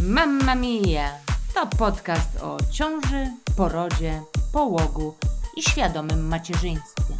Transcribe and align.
Mamma 0.00 0.54
Mia! 0.54 1.10
To 1.54 1.66
podcast 1.66 2.42
o 2.42 2.56
ciąży, 2.70 3.32
porodzie, 3.56 4.22
połogu 4.52 5.14
i 5.56 5.62
świadomym 5.62 6.28
macierzyństwie. 6.28 7.14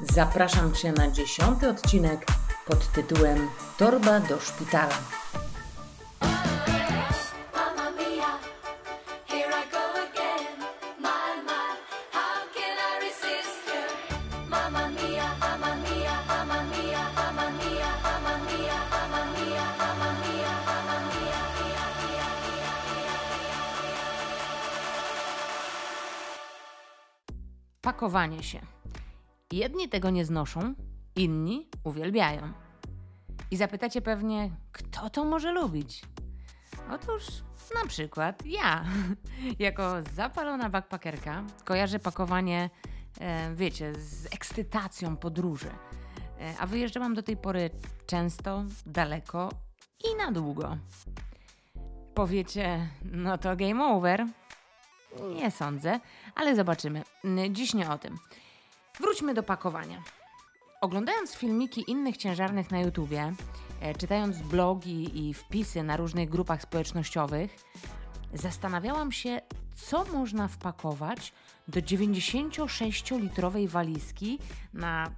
Zapraszam 0.00 0.74
Cię 0.74 0.92
na 0.92 1.10
dziesiąty 1.10 1.68
odcinek 1.68 2.26
pod 2.66 2.92
tytułem 2.92 3.48
Torba 3.78 4.20
do 4.20 4.40
szpitala. 4.40 4.94
Pakowanie 28.02 28.42
się. 28.42 28.60
Jedni 29.52 29.88
tego 29.88 30.10
nie 30.10 30.24
znoszą, 30.24 30.74
inni 31.16 31.68
uwielbiają. 31.84 32.52
I 33.50 33.56
zapytacie 33.56 34.02
pewnie, 34.02 34.50
kto 34.72 35.10
to 35.10 35.24
może 35.24 35.52
lubić? 35.52 36.02
Otóż 36.90 37.24
na 37.82 37.88
przykład 37.88 38.46
ja. 38.46 38.84
Jako 39.58 40.02
zapalona 40.14 40.70
backpackerka 40.70 41.44
kojarzę 41.64 41.98
pakowanie, 41.98 42.70
e, 43.20 43.54
wiecie, 43.54 43.94
z 43.94 44.26
ekscytacją 44.26 45.16
podróży. 45.16 45.70
E, 46.40 46.54
a 46.58 46.66
wyjeżdżałam 46.66 47.14
do 47.14 47.22
tej 47.22 47.36
pory 47.36 47.70
często, 48.06 48.64
daleko 48.86 49.50
i 50.04 50.16
na 50.16 50.32
długo. 50.32 50.76
Powiecie, 52.14 52.88
no 53.04 53.38
to 53.38 53.56
game 53.56 53.84
over. 53.84 54.26
Nie 55.34 55.50
sądzę, 55.50 56.00
ale 56.34 56.56
zobaczymy. 56.56 57.02
N- 57.24 57.54
Dziś 57.54 57.74
nie 57.74 57.90
o 57.90 57.98
tym. 57.98 58.18
Wróćmy 59.00 59.34
do 59.34 59.42
pakowania. 59.42 60.02
Oglądając 60.80 61.34
filmiki 61.34 61.84
innych 61.90 62.16
ciężarnych 62.16 62.70
na 62.70 62.80
YouTubie, 62.80 63.32
e, 63.80 63.94
czytając 63.94 64.38
blogi 64.38 65.28
i 65.28 65.34
wpisy 65.34 65.82
na 65.82 65.96
różnych 65.96 66.28
grupach 66.28 66.62
społecznościowych, 66.62 67.56
zastanawiałam 68.34 69.12
się, 69.12 69.40
co 69.74 70.04
można 70.04 70.48
wpakować 70.48 71.32
do 71.68 71.80
96-litrowej 71.80 73.68
walizki 73.68 74.38
na 74.74 75.10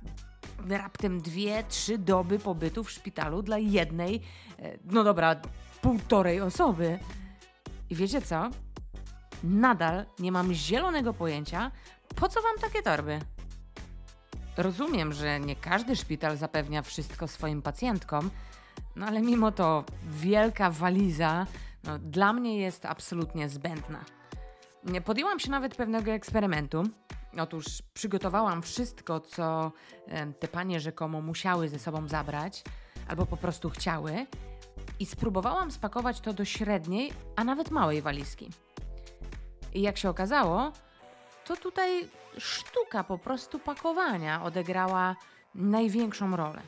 raptem 0.68 1.20
2-3 1.22 1.98
doby 1.98 2.38
pobytu 2.38 2.84
w 2.84 2.90
szpitalu 2.90 3.42
dla 3.42 3.58
jednej, 3.58 4.20
e, 4.58 4.78
no 4.84 5.04
dobra, 5.04 5.36
półtorej 5.82 6.40
osoby. 6.40 6.98
I 7.90 7.94
wiecie 7.94 8.22
co? 8.22 8.50
Nadal 9.44 10.06
nie 10.18 10.32
mam 10.32 10.54
zielonego 10.54 11.14
pojęcia, 11.14 11.70
po 12.16 12.28
co 12.28 12.42
wam 12.42 12.58
takie 12.60 12.82
torby. 12.82 13.18
Rozumiem, 14.56 15.12
że 15.12 15.40
nie 15.40 15.56
każdy 15.56 15.96
szpital 15.96 16.36
zapewnia 16.36 16.82
wszystko 16.82 17.28
swoim 17.28 17.62
pacjentkom, 17.62 18.30
no 18.96 19.06
ale 19.06 19.22
mimo 19.22 19.52
to 19.52 19.84
wielka 20.02 20.70
waliza 20.70 21.46
no, 21.84 21.98
dla 21.98 22.32
mnie 22.32 22.58
jest 22.58 22.86
absolutnie 22.86 23.48
zbędna. 23.48 24.04
Podjęłam 25.04 25.40
się 25.40 25.50
nawet 25.50 25.76
pewnego 25.76 26.10
eksperymentu. 26.10 26.82
Otóż 27.38 27.64
przygotowałam 27.94 28.62
wszystko, 28.62 29.20
co 29.20 29.72
te 30.40 30.48
panie 30.48 30.80
rzekomo 30.80 31.20
musiały 31.20 31.68
ze 31.68 31.78
sobą 31.78 32.08
zabrać, 32.08 32.62
albo 33.08 33.26
po 33.26 33.36
prostu 33.36 33.70
chciały, 33.70 34.26
i 35.00 35.06
spróbowałam 35.06 35.70
spakować 35.70 36.20
to 36.20 36.32
do 36.32 36.44
średniej, 36.44 37.12
a 37.36 37.44
nawet 37.44 37.70
małej 37.70 38.02
walizki. 38.02 38.50
I 39.74 39.82
jak 39.82 39.98
się 39.98 40.10
okazało, 40.10 40.72
to 41.44 41.56
tutaj 41.56 42.08
sztuka 42.38 43.04
po 43.04 43.18
prostu 43.18 43.58
pakowania 43.58 44.42
odegrała 44.42 45.16
największą 45.54 46.36
rolę. 46.36 46.62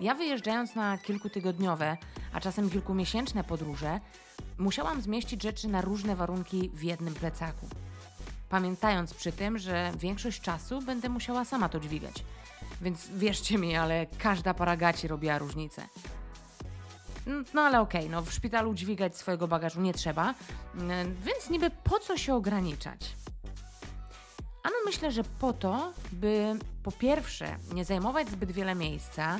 Ja 0.00 0.14
wyjeżdżając 0.14 0.74
na 0.74 0.98
kilkutygodniowe, 0.98 1.96
a 2.32 2.40
czasem 2.40 2.70
kilkumiesięczne 2.70 3.44
podróże, 3.44 4.00
musiałam 4.58 5.02
zmieścić 5.02 5.42
rzeczy 5.42 5.68
na 5.68 5.80
różne 5.80 6.16
warunki 6.16 6.70
w 6.74 6.82
jednym 6.82 7.14
plecaku. 7.14 7.68
Pamiętając 8.48 9.14
przy 9.14 9.32
tym, 9.32 9.58
że 9.58 9.92
większość 9.98 10.40
czasu 10.40 10.82
będę 10.82 11.08
musiała 11.08 11.44
sama 11.44 11.68
to 11.68 11.80
dźwigać. 11.80 12.24
Więc 12.80 13.08
wierzcie 13.08 13.58
mi, 13.58 13.76
ale 13.76 14.06
każda 14.18 14.54
para 14.54 14.76
gaci 14.76 15.08
robiła 15.08 15.38
różnicę. 15.38 15.82
No 17.54 17.62
ale 17.62 17.80
okej, 17.80 18.10
no 18.10 18.22
w 18.22 18.32
szpitalu 18.32 18.74
dźwigać 18.74 19.16
swojego 19.16 19.48
bagażu 19.48 19.80
nie 19.80 19.94
trzeba, 19.94 20.34
więc 21.24 21.50
niby 21.50 21.70
po 21.70 21.98
co 21.98 22.16
się 22.16 22.34
ograniczać? 22.34 23.16
Ano 24.62 24.74
myślę, 24.86 25.12
że 25.12 25.24
po 25.24 25.52
to, 25.52 25.92
by 26.12 26.58
po 26.82 26.92
pierwsze 26.92 27.56
nie 27.74 27.84
zajmować 27.84 28.28
zbyt 28.28 28.52
wiele 28.52 28.74
miejsca, 28.74 29.38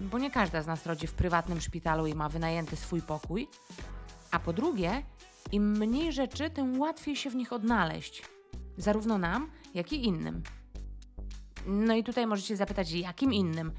bo 0.00 0.18
nie 0.18 0.30
każda 0.30 0.62
z 0.62 0.66
nas 0.66 0.86
rodzi 0.86 1.06
w 1.06 1.12
prywatnym 1.12 1.60
szpitalu 1.60 2.06
i 2.06 2.14
ma 2.14 2.28
wynajęty 2.28 2.76
swój 2.76 3.02
pokój, 3.02 3.48
a 4.30 4.38
po 4.38 4.52
drugie, 4.52 5.02
im 5.52 5.78
mniej 5.78 6.12
rzeczy, 6.12 6.50
tym 6.50 6.80
łatwiej 6.80 7.16
się 7.16 7.30
w 7.30 7.36
nich 7.36 7.52
odnaleźć, 7.52 8.22
zarówno 8.76 9.18
nam, 9.18 9.50
jak 9.74 9.92
i 9.92 10.04
innym. 10.04 10.42
No 11.66 11.94
i 11.94 12.04
tutaj 12.04 12.26
możecie 12.26 12.56
zapytać, 12.56 12.90
jakim 12.92 13.32
innym? 13.32 13.72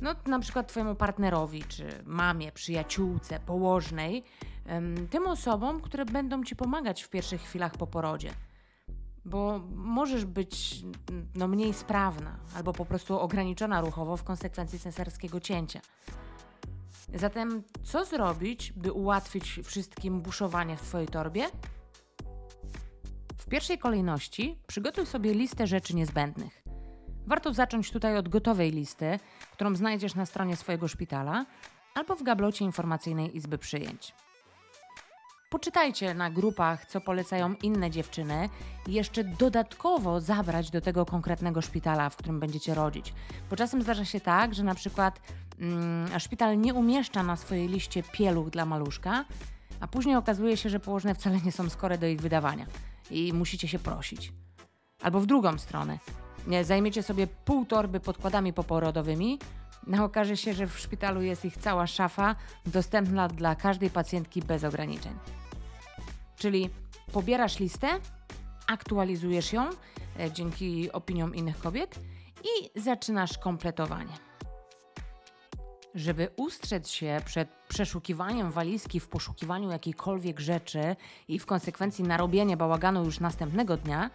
No, 0.00 0.14
na 0.26 0.38
przykład 0.38 0.68
Twojemu 0.68 0.94
partnerowi, 0.94 1.64
czy 1.64 2.02
mamie, 2.04 2.52
przyjaciółce, 2.52 3.40
położnej, 3.40 4.24
tym 5.10 5.26
osobom, 5.26 5.80
które 5.80 6.04
będą 6.04 6.44
Ci 6.44 6.56
pomagać 6.56 7.02
w 7.02 7.10
pierwszych 7.10 7.42
chwilach 7.42 7.72
po 7.72 7.86
porodzie. 7.86 8.30
Bo 9.24 9.60
możesz 9.74 10.24
być 10.24 10.82
no, 11.34 11.48
mniej 11.48 11.74
sprawna 11.74 12.38
albo 12.56 12.72
po 12.72 12.84
prostu 12.84 13.20
ograniczona 13.20 13.80
ruchowo 13.80 14.16
w 14.16 14.24
konsekwencji 14.24 14.78
cesarskiego 14.78 15.40
cięcia. 15.40 15.80
Zatem, 17.14 17.62
co 17.84 18.04
zrobić, 18.04 18.72
by 18.72 18.92
ułatwić 18.92 19.60
wszystkim 19.64 20.20
buszowanie 20.20 20.76
w 20.76 20.82
Twojej 20.82 21.08
torbie? 21.08 21.46
W 23.38 23.46
pierwszej 23.46 23.78
kolejności 23.78 24.58
przygotuj 24.66 25.06
sobie 25.06 25.34
listę 25.34 25.66
rzeczy 25.66 25.96
niezbędnych. 25.96 26.62
Warto 27.26 27.52
zacząć 27.54 27.90
tutaj 27.90 28.16
od 28.16 28.28
gotowej 28.28 28.70
listy, 28.70 29.18
którą 29.58 29.76
znajdziesz 29.76 30.14
na 30.14 30.26
stronie 30.26 30.56
swojego 30.56 30.88
szpitala 30.88 31.46
albo 31.94 32.16
w 32.16 32.22
gablocie 32.22 32.64
informacyjnej 32.64 33.36
Izby 33.36 33.58
Przyjęć. 33.58 34.14
Poczytajcie 35.50 36.14
na 36.14 36.30
grupach, 36.30 36.86
co 36.86 37.00
polecają 37.00 37.54
inne 37.62 37.90
dziewczyny 37.90 38.48
i 38.86 38.92
jeszcze 38.92 39.24
dodatkowo 39.24 40.20
zabrać 40.20 40.70
do 40.70 40.80
tego 40.80 41.06
konkretnego 41.06 41.62
szpitala, 41.62 42.10
w 42.10 42.16
którym 42.16 42.40
będziecie 42.40 42.74
rodzić. 42.74 43.14
Bo 43.50 43.56
czasem 43.56 43.82
zdarza 43.82 44.04
się 44.04 44.20
tak, 44.20 44.54
że 44.54 44.64
na 44.64 44.74
przykład 44.74 45.20
mm, 45.60 46.20
szpital 46.20 46.60
nie 46.60 46.74
umieszcza 46.74 47.22
na 47.22 47.36
swojej 47.36 47.68
liście 47.68 48.02
pieluch 48.02 48.50
dla 48.50 48.66
maluszka, 48.66 49.24
a 49.80 49.86
później 49.86 50.16
okazuje 50.16 50.56
się, 50.56 50.68
że 50.68 50.80
położne 50.80 51.14
wcale 51.14 51.40
nie 51.40 51.52
są 51.52 51.70
skore 51.70 51.98
do 51.98 52.06
ich 52.06 52.20
wydawania 52.20 52.66
i 53.10 53.32
musicie 53.32 53.68
się 53.68 53.78
prosić. 53.78 54.32
Albo 55.02 55.20
w 55.20 55.26
drugą 55.26 55.58
stronę. 55.58 55.98
Zajmiecie 56.62 57.02
sobie 57.02 57.26
pół 57.26 57.66
torby 57.66 58.00
podkładami 58.00 58.52
poporodowymi, 58.52 59.38
no 59.86 60.04
okaże 60.04 60.36
się, 60.36 60.54
że 60.54 60.66
w 60.66 60.78
szpitalu 60.80 61.22
jest 61.22 61.44
ich 61.44 61.56
cała 61.56 61.86
szafa 61.86 62.36
dostępna 62.66 63.28
dla 63.28 63.54
każdej 63.54 63.90
pacjentki 63.90 64.42
bez 64.42 64.64
ograniczeń. 64.64 65.12
Czyli 66.36 66.70
pobierasz 67.12 67.58
listę, 67.58 67.88
aktualizujesz 68.66 69.52
ją 69.52 69.70
e, 70.20 70.32
dzięki 70.32 70.92
opiniom 70.92 71.34
innych 71.34 71.58
kobiet 71.58 71.98
i 72.44 72.80
zaczynasz 72.80 73.38
kompletowanie. 73.38 74.12
Żeby 75.94 76.28
ustrzec 76.36 76.88
się 76.88 77.20
przed 77.24 77.48
przeszukiwaniem 77.68 78.50
walizki 78.50 79.00
w 79.00 79.08
poszukiwaniu 79.08 79.70
jakiejkolwiek 79.70 80.40
rzeczy 80.40 80.96
i 81.28 81.38
w 81.38 81.46
konsekwencji 81.46 82.04
narobienie 82.04 82.56
bałaganu 82.56 83.04
już 83.04 83.20
następnego 83.20 83.76
dnia, 83.76 84.10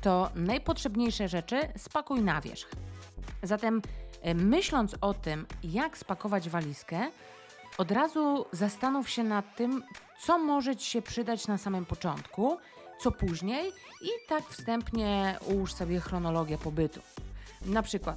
to 0.00 0.30
najpotrzebniejsze 0.34 1.28
rzeczy 1.28 1.60
spakuj 1.76 2.22
na 2.22 2.40
wierzch. 2.40 2.70
Zatem 3.42 3.82
e, 4.22 4.34
myśląc 4.34 4.94
o 5.00 5.14
tym, 5.14 5.46
jak 5.64 5.98
spakować 5.98 6.48
walizkę, 6.48 7.10
od 7.78 7.90
razu 7.90 8.46
zastanów 8.52 9.10
się 9.10 9.24
nad 9.24 9.56
tym, 9.56 9.82
co 10.20 10.38
może 10.38 10.76
Ci 10.76 10.90
się 10.90 11.02
przydać 11.02 11.48
na 11.48 11.58
samym 11.58 11.86
początku, 11.86 12.58
co 13.00 13.12
później 13.12 13.72
i 14.02 14.08
tak 14.28 14.44
wstępnie 14.44 15.38
ułóż 15.46 15.72
sobie 15.72 16.00
chronologię 16.00 16.58
pobytu. 16.58 17.00
Na 17.66 17.82
przykład 17.82 18.16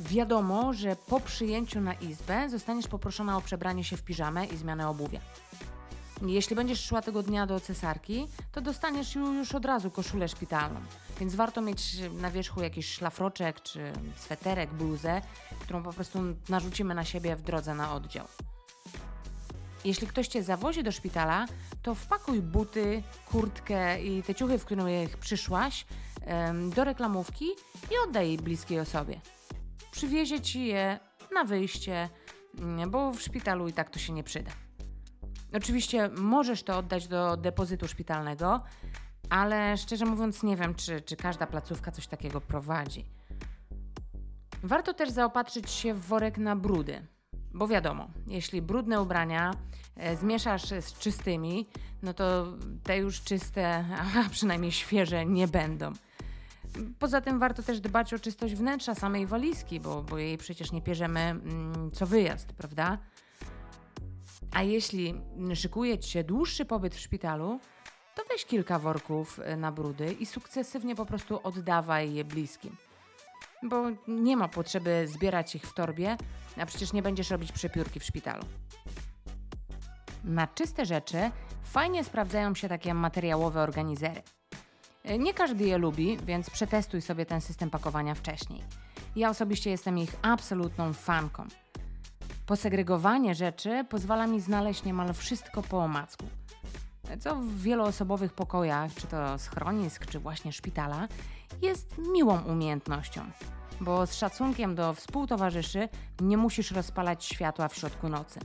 wiadomo, 0.00 0.72
że 0.72 0.96
po 0.96 1.20
przyjęciu 1.20 1.80
na 1.80 1.94
izbę 1.94 2.50
zostaniesz 2.50 2.88
poproszona 2.88 3.36
o 3.36 3.40
przebranie 3.40 3.84
się 3.84 3.96
w 3.96 4.02
piżamę 4.02 4.46
i 4.46 4.56
zmianę 4.56 4.88
obuwia. 4.88 5.20
Jeśli 6.26 6.56
będziesz 6.56 6.84
szła 6.84 7.02
tego 7.02 7.22
dnia 7.22 7.46
do 7.46 7.60
cesarki, 7.60 8.28
to 8.52 8.60
dostaniesz 8.60 9.16
ju- 9.16 9.32
już 9.32 9.54
od 9.54 9.64
razu 9.64 9.90
koszulę 9.90 10.28
szpitalną. 10.28 10.80
Więc 11.20 11.34
warto 11.34 11.60
mieć 11.60 11.96
na 12.12 12.30
wierzchu 12.30 12.62
jakiś 12.62 12.92
szlafroczek 12.92 13.62
czy 13.62 13.92
sweterek, 14.16 14.70
bluzę, 14.74 15.22
którą 15.60 15.82
po 15.82 15.92
prostu 15.92 16.18
narzucimy 16.48 16.94
na 16.94 17.04
siebie 17.04 17.36
w 17.36 17.42
drodze 17.42 17.74
na 17.74 17.94
oddział. 17.94 18.26
Jeśli 19.84 20.06
ktoś 20.06 20.28
cię 20.28 20.42
zawozi 20.42 20.82
do 20.82 20.92
szpitala, 20.92 21.46
to 21.82 21.94
wpakuj 21.94 22.42
buty, 22.42 23.02
kurtkę 23.26 24.02
i 24.02 24.22
te 24.22 24.34
ciuchy, 24.34 24.58
w 24.58 24.64
których 24.64 25.16
przyszłaś, 25.18 25.86
do 26.74 26.84
reklamówki 26.84 27.44
i 27.90 27.94
oddaj 28.08 28.28
jej 28.28 28.36
bliskiej 28.38 28.80
osobie. 28.80 29.20
Przywiezie 29.90 30.40
ci 30.40 30.66
je 30.66 30.98
na 31.34 31.44
wyjście, 31.44 32.08
mm, 32.58 32.90
bo 32.90 33.12
w 33.12 33.22
szpitalu 33.22 33.68
i 33.68 33.72
tak 33.72 33.90
to 33.90 33.98
się 33.98 34.12
nie 34.12 34.24
przyda. 34.24 34.50
Oczywiście 35.54 36.08
możesz 36.08 36.62
to 36.62 36.78
oddać 36.78 37.08
do 37.08 37.36
depozytu 37.36 37.88
szpitalnego, 37.88 38.62
ale 39.30 39.76
szczerze 39.76 40.04
mówiąc 40.04 40.42
nie 40.42 40.56
wiem, 40.56 40.74
czy, 40.74 41.00
czy 41.00 41.16
każda 41.16 41.46
placówka 41.46 41.90
coś 41.92 42.06
takiego 42.06 42.40
prowadzi. 42.40 43.04
Warto 44.62 44.94
też 44.94 45.10
zaopatrzyć 45.10 45.70
się 45.70 45.94
w 45.94 46.00
worek 46.00 46.38
na 46.38 46.56
brudy, 46.56 47.06
bo 47.54 47.68
wiadomo, 47.68 48.08
jeśli 48.26 48.62
brudne 48.62 49.02
ubrania 49.02 49.50
e, 49.96 50.16
zmieszasz 50.16 50.68
z 50.68 50.98
czystymi, 50.98 51.68
no 52.02 52.14
to 52.14 52.46
te 52.82 52.98
już 52.98 53.20
czyste, 53.22 53.84
a 54.26 54.28
przynajmniej 54.30 54.72
świeże 54.72 55.26
nie 55.26 55.48
będą. 55.48 55.92
Poza 56.98 57.20
tym 57.20 57.38
warto 57.38 57.62
też 57.62 57.80
dbać 57.80 58.14
o 58.14 58.18
czystość 58.18 58.54
wnętrza 58.54 58.94
samej 58.94 59.26
walizki, 59.26 59.80
bo, 59.80 60.02
bo 60.02 60.18
jej 60.18 60.38
przecież 60.38 60.72
nie 60.72 60.82
pierzemy 60.82 61.20
mm, 61.20 61.90
co 61.90 62.06
wyjazd, 62.06 62.52
prawda? 62.52 62.98
A 64.52 64.62
jeśli 64.62 65.14
szykuje 65.54 65.98
ci 65.98 66.10
się 66.10 66.24
dłuższy 66.24 66.64
pobyt 66.64 66.94
w 66.94 67.00
szpitalu, 67.00 67.60
to 68.14 68.22
weź 68.30 68.44
kilka 68.44 68.78
worków 68.78 69.40
e, 69.44 69.56
na 69.56 69.72
brudy 69.72 70.12
i 70.12 70.26
sukcesywnie 70.26 70.94
po 70.96 71.06
prostu 71.06 71.40
oddawaj 71.42 72.14
je 72.14 72.24
bliskim. 72.24 72.76
Bo 73.62 73.84
nie 74.08 74.36
ma 74.36 74.48
potrzeby 74.48 75.08
zbierać 75.08 75.54
ich 75.54 75.62
w 75.62 75.74
torbie, 75.74 76.16
a 76.56 76.66
przecież 76.66 76.92
nie 76.92 77.02
będziesz 77.02 77.30
robić 77.30 77.52
przepiórki 77.52 78.00
w 78.00 78.04
szpitalu. 78.04 78.44
Na 80.24 80.46
czyste 80.46 80.86
rzeczy 80.86 81.30
fajnie 81.64 82.04
sprawdzają 82.04 82.54
się 82.54 82.68
takie 82.68 82.94
materiałowe 82.94 83.62
organizery. 83.62 84.22
E, 85.04 85.18
Nie 85.18 85.34
każdy 85.34 85.64
je 85.64 85.78
lubi, 85.78 86.18
więc 86.26 86.50
przetestuj 86.50 87.02
sobie 87.02 87.26
ten 87.26 87.40
system 87.40 87.70
pakowania 87.70 88.14
wcześniej. 88.14 88.62
Ja 89.16 89.30
osobiście 89.30 89.70
jestem 89.70 89.98
ich 89.98 90.16
absolutną 90.22 90.92
fanką. 90.92 91.46
Posegregowanie 92.48 93.34
rzeczy 93.34 93.84
pozwala 93.88 94.26
mi 94.26 94.40
znaleźć 94.40 94.84
niemal 94.84 95.14
wszystko 95.14 95.62
po 95.62 95.78
omacku. 95.78 96.26
Co 97.20 97.36
w 97.36 97.58
wieloosobowych 97.58 98.32
pokojach, 98.32 98.94
czy 98.94 99.06
to 99.06 99.38
schronisk, 99.38 100.06
czy 100.06 100.18
właśnie 100.18 100.52
szpitala, 100.52 101.08
jest 101.62 101.98
miłą 102.12 102.40
umiejętnością, 102.42 103.20
bo 103.80 104.06
z 104.06 104.14
szacunkiem 104.14 104.74
do 104.74 104.94
współtowarzyszy 104.94 105.88
nie 106.20 106.36
musisz 106.36 106.70
rozpalać 106.70 107.24
światła 107.24 107.68
w 107.68 107.76
środku 107.76 108.08
nocy. 108.08 108.40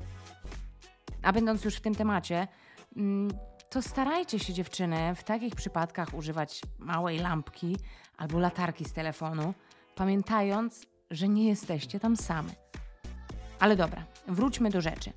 A 1.22 1.34
będąc 1.34 1.66
już 1.66 1.76
w 1.76 1.82
tym 1.82 1.96
temacie, 1.96 2.48
mm, 2.96 3.32
to 3.70 3.82
starajcie 3.82 4.40
się 4.40 4.54
dziewczyny 4.54 5.16
w 5.16 5.24
takich 5.24 5.56
przypadkach 5.56 6.14
używać 6.14 6.62
małej 6.80 7.20
lampki 7.20 7.78
albo 8.18 8.40
latarki 8.40 8.86
z 8.86 8.94
telefonu, 8.94 9.54
pamiętając, 9.96 10.86
że 11.12 11.28
nie 11.28 11.48
jesteście 11.48 12.00
tam 12.00 12.18
same. 12.18 12.63
Ale 13.64 13.76
dobra, 13.76 14.04
wróćmy 14.28 14.70
do 14.70 14.82
rzeczy. 14.82 15.14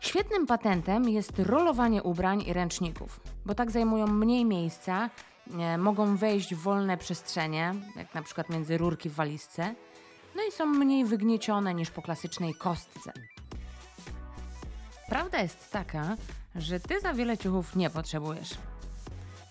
Świetnym 0.00 0.46
patentem 0.46 1.08
jest 1.08 1.38
rolowanie 1.38 2.02
ubrań 2.02 2.42
i 2.46 2.52
ręczników, 2.52 3.20
bo 3.46 3.54
tak 3.54 3.70
zajmują 3.70 4.06
mniej 4.06 4.44
miejsca, 4.44 5.10
mogą 5.78 6.16
wejść 6.16 6.54
w 6.54 6.58
wolne 6.62 6.96
przestrzenie, 6.96 7.74
jak 7.96 8.14
na 8.14 8.22
przykład 8.22 8.50
między 8.50 8.78
rurki 8.78 9.10
w 9.10 9.14
walizce, 9.14 9.74
no 10.36 10.42
i 10.48 10.52
są 10.52 10.66
mniej 10.66 11.04
wygniecione 11.04 11.74
niż 11.74 11.90
po 11.90 12.02
klasycznej 12.02 12.54
kostce. 12.54 13.12
Prawda 15.08 15.38
jest 15.38 15.72
taka, 15.72 16.16
że 16.56 16.80
ty 16.80 17.00
za 17.00 17.14
wiele 17.14 17.38
ciuchów 17.38 17.76
nie 17.76 17.90
potrzebujesz. 17.90 18.50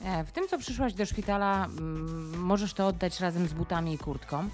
E, 0.06 0.24
W 0.24 0.32
tym, 0.32 0.48
co 0.48 0.58
przyszłaś 0.58 0.94
do 0.94 1.06
szpitala, 1.06 1.66
mm, 1.66 2.40
możesz 2.40 2.74
to 2.74 2.88
oddać 2.88 3.20
razem 3.20 3.48
z 3.48 3.54
butami 3.54 3.94
i 3.94 3.98
kurtką, 3.98 4.50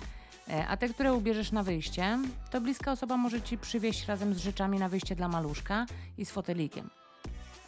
a 0.68 0.78
te, 0.78 0.90
które 0.90 1.14
ubierzesz 1.14 1.52
na 1.52 1.64
wyjście, 1.64 2.20
to 2.52 2.62
bliska 2.62 2.92
osoba 2.92 3.18
może 3.18 3.42
ci 3.42 3.58
przywieźć 3.58 4.06
razem 4.06 4.34
z 4.34 4.38
rzeczami 4.38 4.80
na 4.80 4.90
wyjście 4.90 5.16
dla 5.16 5.28
maluszka 5.28 5.86
i 6.18 6.26
z 6.26 6.32
fotelikiem. 6.32 6.90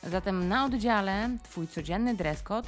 Zatem 0.04 0.48
na 0.48 0.66
oddziale 0.66 1.30
twój 1.44 1.68
codzienny 1.68 2.16
dress 2.16 2.44
code 2.44 2.68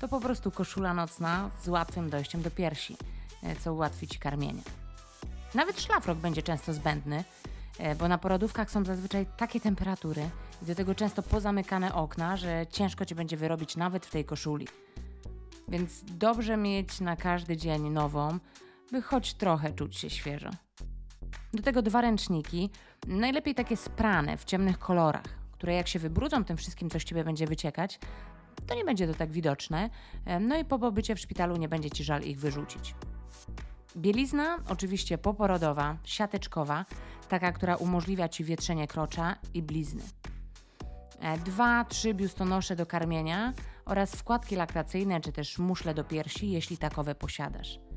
to 0.00 0.08
po 0.08 0.20
prostu 0.20 0.50
koszula 0.50 0.94
nocna 0.94 1.50
z 1.62 1.68
łatwym 1.68 2.10
dojściem 2.10 2.42
do 2.42 2.50
piersi, 2.50 2.96
e, 3.42 3.56
co 3.56 3.74
ułatwi 3.74 4.08
ci 4.08 4.18
karmienie. 4.18 4.62
Nawet 5.54 5.80
szlafrok 5.80 6.18
będzie 6.18 6.42
często 6.42 6.72
zbędny, 6.72 7.24
e, 7.78 7.94
bo 7.94 8.08
na 8.08 8.18
porodówkach 8.18 8.70
są 8.70 8.84
zazwyczaj 8.84 9.26
takie 9.36 9.60
temperatury 9.60 10.30
i 10.62 10.66
do 10.66 10.74
tego 10.74 10.94
często 10.94 11.22
pozamykane 11.22 11.94
okna, 11.94 12.36
że 12.36 12.66
ciężko 12.70 13.04
ci 13.04 13.14
będzie 13.14 13.36
wyrobić 13.36 13.76
nawet 13.76 14.06
w 14.06 14.10
tej 14.10 14.24
koszuli. 14.24 14.68
Więc 15.68 16.04
dobrze 16.04 16.56
mieć 16.56 17.00
na 17.00 17.16
każdy 17.16 17.56
dzień 17.56 17.90
nową, 17.90 18.38
by 18.92 19.02
choć 19.02 19.34
trochę 19.34 19.72
czuć 19.72 19.96
się 19.96 20.10
świeżo. 20.10 20.50
Do 21.54 21.62
tego 21.62 21.82
dwa 21.82 22.00
ręczniki, 22.00 22.70
najlepiej 23.06 23.54
takie 23.54 23.76
sprane 23.76 24.36
w 24.36 24.44
ciemnych 24.44 24.78
kolorach, 24.78 25.24
które 25.52 25.74
jak 25.74 25.88
się 25.88 25.98
wybrudzą 25.98 26.44
tym 26.44 26.56
wszystkim, 26.56 26.90
co 26.90 27.00
z 27.00 27.04
ciebie 27.04 27.24
będzie 27.24 27.46
wyciekać, 27.46 27.98
to 28.66 28.74
nie 28.74 28.84
będzie 28.84 29.06
to 29.06 29.14
tak 29.14 29.30
widoczne, 29.30 29.90
e, 30.24 30.40
no 30.40 30.56
i 30.58 30.64
po 30.64 30.78
pobycie 30.78 31.14
w 31.14 31.20
szpitalu 31.20 31.56
nie 31.56 31.68
będzie 31.68 31.90
ci 31.90 32.04
żal 32.04 32.22
ich 32.22 32.40
wyrzucić. 32.40 32.94
Bielizna, 33.96 34.58
oczywiście 34.68 35.18
poporodowa, 35.18 35.96
siateczkowa, 36.04 36.84
taka, 37.28 37.52
która 37.52 37.76
umożliwia 37.76 38.28
ci 38.28 38.44
wietrzenie 38.44 38.86
krocza 38.86 39.36
i 39.54 39.62
blizny. 39.62 40.02
E, 41.20 41.38
Dwa, 41.38 41.84
trzy 41.84 42.14
biustonosze 42.14 42.76
do 42.76 42.86
karmienia 42.86 43.52
oraz 43.84 44.12
wkładki 44.12 44.56
laktacyjne 44.56 45.20
czy 45.20 45.32
też 45.32 45.58
muszle 45.58 45.94
do 45.94 46.04
piersi, 46.04 46.50
jeśli 46.50 46.78
takowe 46.78 47.14
posiadasz. 47.14 47.91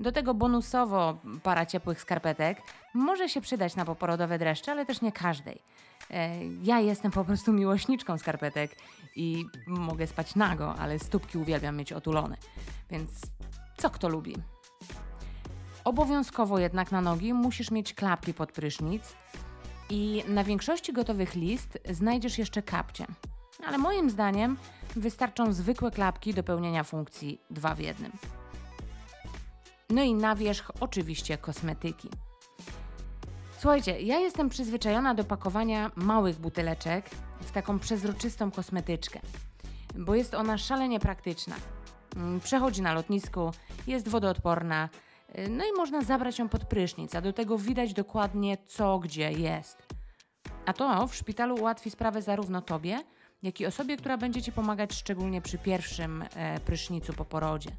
Do 0.00 0.12
tego 0.12 0.34
bonusowo 0.34 1.18
para 1.42 1.66
ciepłych 1.66 2.00
skarpetek 2.00 2.58
może 2.94 3.28
się 3.28 3.40
przydać 3.40 3.76
na 3.76 3.84
poporodowe 3.84 4.38
dreszcze, 4.38 4.72
ale 4.72 4.86
też 4.86 5.00
nie 5.00 5.12
każdej. 5.12 5.62
E, 6.10 6.44
Ja 6.62 6.80
jestem 6.80 7.10
po 7.10 7.24
prostu 7.24 7.52
miłośniczką 7.52 8.18
skarpetek 8.18 8.76
i 9.16 9.44
mogę 9.66 10.06
spać 10.06 10.34
nago, 10.34 10.74
ale 10.78 10.98
stópki 10.98 11.38
uwielbiam 11.38 11.76
mieć 11.76 11.92
otulone. 11.92 12.36
Więc 12.90 13.10
co 13.76 13.90
kto 13.90 14.08
lubi? 14.08 14.36
Obowiązkowo 15.84 16.58
jednak 16.58 16.92
na 16.92 17.00
nogi 17.00 17.34
musisz 17.34 17.70
mieć 17.70 17.94
klapki 17.94 18.34
pod 18.34 18.52
prysznic 18.52 19.14
i 19.90 20.24
na 20.28 20.44
większości 20.44 20.92
gotowych 20.92 21.34
list 21.34 21.78
znajdziesz 21.90 22.38
jeszcze 22.38 22.62
kapcie. 22.62 23.06
Ale 23.66 23.78
moim 23.78 24.10
zdaniem 24.10 24.56
wystarczą 24.96 25.52
zwykłe 25.52 25.90
klapki 25.90 26.34
do 26.34 26.42
pełnienia 26.42 26.84
funkcji 26.84 27.40
dwa 27.50 27.74
w 27.74 27.80
jednym. 27.80 28.12
No 29.90 30.02
i 30.02 30.14
na 30.14 30.36
wierzch 30.36 30.70
oczywiście 30.80 31.38
kosmetyki. 31.38 32.08
Słuchajcie, 33.58 34.00
ja 34.00 34.18
jestem 34.18 34.48
przyzwyczajona 34.48 35.14
do 35.14 35.24
pakowania 35.24 35.90
małych 35.96 36.38
buteleczek 36.38 37.10
w 37.40 37.50
taką 37.50 37.78
przezroczystą 37.78 38.50
kosmetyczkę, 38.50 39.20
bo 39.98 40.14
jest 40.14 40.34
ona 40.34 40.58
szalenie 40.58 41.00
praktyczna. 41.00 41.56
Mm, 42.16 42.40
Przechodzi 42.40 42.82
na 42.82 42.94
lotnisku, 42.94 43.50
jest 43.86 44.08
wodoodporna, 44.08 44.88
y, 45.38 45.48
no 45.48 45.64
i 45.64 45.72
można 45.76 46.02
zabrać 46.02 46.38
ją 46.38 46.48
pod 46.48 46.64
prysznic, 46.64 47.14
a 47.14 47.20
do 47.20 47.32
tego 47.32 47.58
widać 47.58 47.94
dokładnie 47.94 48.58
co 48.66 48.98
gdzie 48.98 49.32
jest. 49.32 49.82
A 50.66 50.72
to 50.72 51.06
w 51.06 51.14
szpitalu 51.14 51.54
ułatwi 51.54 51.90
sprawę 51.90 52.22
zarówno 52.22 52.62
tobie, 52.62 53.00
jak 53.42 53.60
i 53.60 53.66
osobie, 53.66 53.96
która 53.96 54.16
będzie 54.16 54.42
ci 54.42 54.52
pomagać 54.52 54.94
szczególnie 54.94 55.42
przy 55.42 55.58
pierwszym 55.58 56.24
e, 56.34 56.60
prysznicu 56.60 57.12
po 57.12 57.24
porodzie. 57.24 57.70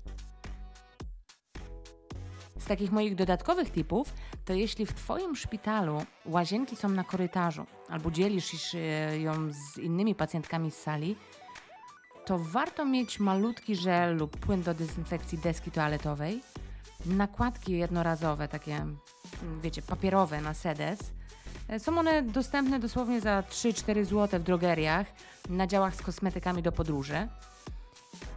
Z 2.66 2.68
takich 2.68 2.92
moich 2.92 3.16
dodatkowych 3.16 3.72
tipów, 3.72 4.14
to 4.46 4.54
jeśli 4.54 4.86
w 4.86 4.94
Twoim 4.94 5.36
szpitalu 5.36 6.06
łazienki 6.26 6.76
są 6.76 6.90
na 6.90 7.04
korytarzu 7.04 7.66
albo 7.90 8.12
dzielisz 8.12 8.76
e, 8.76 9.20
ją 9.20 9.52
z 9.52 9.78
innymi 9.78 10.16
pacjentkami 10.16 10.72
z 10.72 10.78
sali, 10.78 11.16
to 12.26 12.40
warto 12.40 12.86
mieć 12.86 13.20
malutki 13.20 13.76
żel 13.76 14.18
lub 14.18 14.38
płyn 14.38 14.62
do 14.64 14.74
dezynfekcji 14.74 15.38
deski 15.38 15.72
toaletowej, 15.72 16.42
nakładki 17.06 17.72
jednorazowe, 17.72 18.48
takie, 18.48 18.76
mm, 18.76 18.98
wiecie, 19.62 19.82
papierowe 19.82 20.42
na 20.42 20.54
sedes. 20.54 21.00
E, 21.68 21.80
Są 21.80 21.98
one 21.98 22.24
dostępne 22.24 22.80
dosłownie 22.80 23.22
za 23.22 23.42
3-4 23.42 24.06
zł 24.06 24.40
w 24.40 24.44
drogeriach 24.44 25.08
na 25.50 25.68
działach 25.68 25.96
z 25.96 26.02
kosmetykami 26.02 26.62
do 26.62 26.72
podróży. 26.72 27.28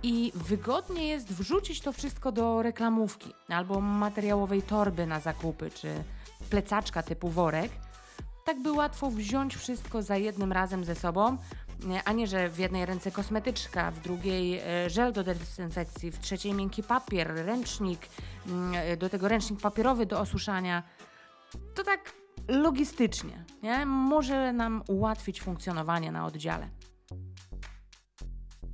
I 0.03 0.33
wygodnie 0.35 1.09
jest 1.09 1.33
wrzucić 1.33 1.81
to 1.81 1.93
wszystko 1.93 2.33
do 2.33 2.63
reklamówki 2.63 3.33
albo 3.49 3.81
materiałowej 3.81 4.63
torby 4.63 5.07
na 5.07 5.21
zakupy, 5.21 5.71
czy 5.71 6.05
plecaczka 6.51 7.03
typu 7.03 7.29
worek, 7.29 7.73
tak 8.45 8.63
by 8.63 8.73
łatwo 8.73 9.11
wziąć 9.11 9.57
wszystko 9.57 10.03
za 10.03 10.17
jednym 10.17 10.53
razem 10.53 10.85
ze 10.85 10.95
sobą, 10.95 11.39
a 12.05 12.13
nie, 12.13 12.27
że 12.27 12.49
w 12.49 12.59
jednej 12.59 12.87
ręce 12.87 13.11
kosmetyczka, 13.11 13.91
w 13.91 14.01
drugiej 14.01 14.59
e, 14.59 14.91
żel 14.91 15.13
do 15.13 15.25
dezynfekcji, 15.25 16.11
w 16.11 16.19
trzeciej 16.19 16.55
miękki 16.55 16.83
papier, 16.83 17.35
ręcznik, 17.35 18.01
mm, 18.47 18.75
e, 18.75 18.97
do 18.97 19.09
tego 19.09 19.29
ręcznik 19.29 19.61
papierowy 19.61 20.07
do 20.07 20.21
osuszania. 20.21 20.83
To 21.75 21.85
tak 21.85 22.13
logistycznie 22.49 23.45
nie? 23.63 23.87
może 23.87 24.53
nam 24.53 24.83
ułatwić 24.89 25.41
funkcjonowanie 25.41 26.13
na 26.13 26.27
oddziale. 26.27 26.69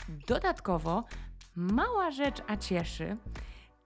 Dodatkowo 0.09 1.05
mała 1.57 2.11
rzecz, 2.11 2.43
a 2.47 2.57
cieszy, 2.57 3.17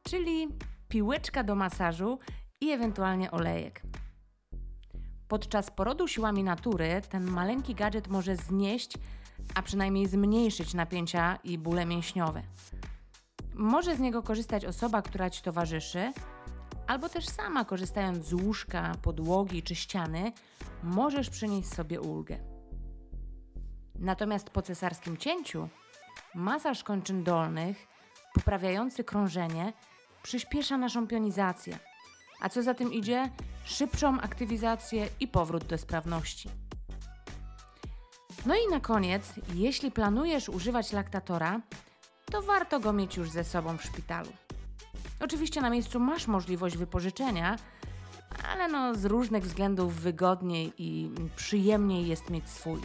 czyli 0.02 0.48
piłeczka 0.88 1.44
do 1.44 1.54
masażu 1.54 2.18
i 2.60 2.70
ewentualnie 2.70 3.30
olejek. 3.30 3.82
Podczas 5.28 5.70
porodu 5.70 6.08
siłami 6.08 6.44
natury 6.44 7.02
ten 7.08 7.24
maleńki 7.24 7.74
gadżet 7.74 8.08
może 8.08 8.36
znieść, 8.36 8.92
a 9.54 9.62
przynajmniej 9.62 10.06
zmniejszyć 10.06 10.74
napięcia 10.74 11.38
i 11.44 11.58
bóle 11.58 11.86
mięśniowe. 11.86 12.42
Może 13.54 13.96
z 13.96 14.00
niego 14.00 14.22
korzystać 14.22 14.64
osoba, 14.64 15.02
która 15.02 15.30
ci 15.30 15.42
towarzyszy, 15.42 16.12
albo 16.86 17.08
też 17.08 17.28
sama 17.28 17.64
korzystając 17.64 18.26
z 18.26 18.32
łóżka, 18.32 18.92
podłogi 19.02 19.62
czy 19.62 19.74
ściany, 19.74 20.32
możesz 20.82 21.30
przynieść 21.30 21.68
sobie 21.68 22.00
ulgę. 22.00 22.38
Natomiast 23.94 24.50
po 24.50 24.62
cesarskim 24.62 25.16
cięciu 25.16 25.68
masaż 26.34 26.84
kończyn 26.84 27.24
dolnych, 27.24 27.86
poprawiający 28.34 29.04
krążenie, 29.04 29.72
przyspiesza 30.22 30.76
naszą 30.76 31.06
pionizację, 31.06 31.78
a 32.40 32.48
co 32.48 32.62
za 32.62 32.74
tym 32.74 32.92
idzie, 32.92 33.30
szybszą 33.64 34.20
aktywizację 34.20 35.08
i 35.20 35.28
powrót 35.28 35.64
do 35.64 35.78
sprawności. 35.78 36.48
No 38.46 38.54
i 38.54 38.70
na 38.70 38.80
koniec, 38.80 39.32
jeśli 39.54 39.90
planujesz 39.90 40.48
używać 40.48 40.92
laktatora, 40.92 41.60
to 42.30 42.42
warto 42.42 42.80
go 42.80 42.92
mieć 42.92 43.16
już 43.16 43.30
ze 43.30 43.44
sobą 43.44 43.76
w 43.78 43.84
szpitalu. 43.84 44.30
Oczywiście 45.20 45.60
na 45.60 45.70
miejscu 45.70 46.00
masz 46.00 46.26
możliwość 46.26 46.76
wypożyczenia, 46.76 47.56
ale 48.52 48.68
no 48.68 48.94
z 48.94 49.04
różnych 49.04 49.44
względów 49.44 49.94
wygodniej 49.94 50.72
i 50.78 51.10
przyjemniej 51.36 52.06
jest 52.06 52.30
mieć 52.30 52.48
swój. 52.48 52.80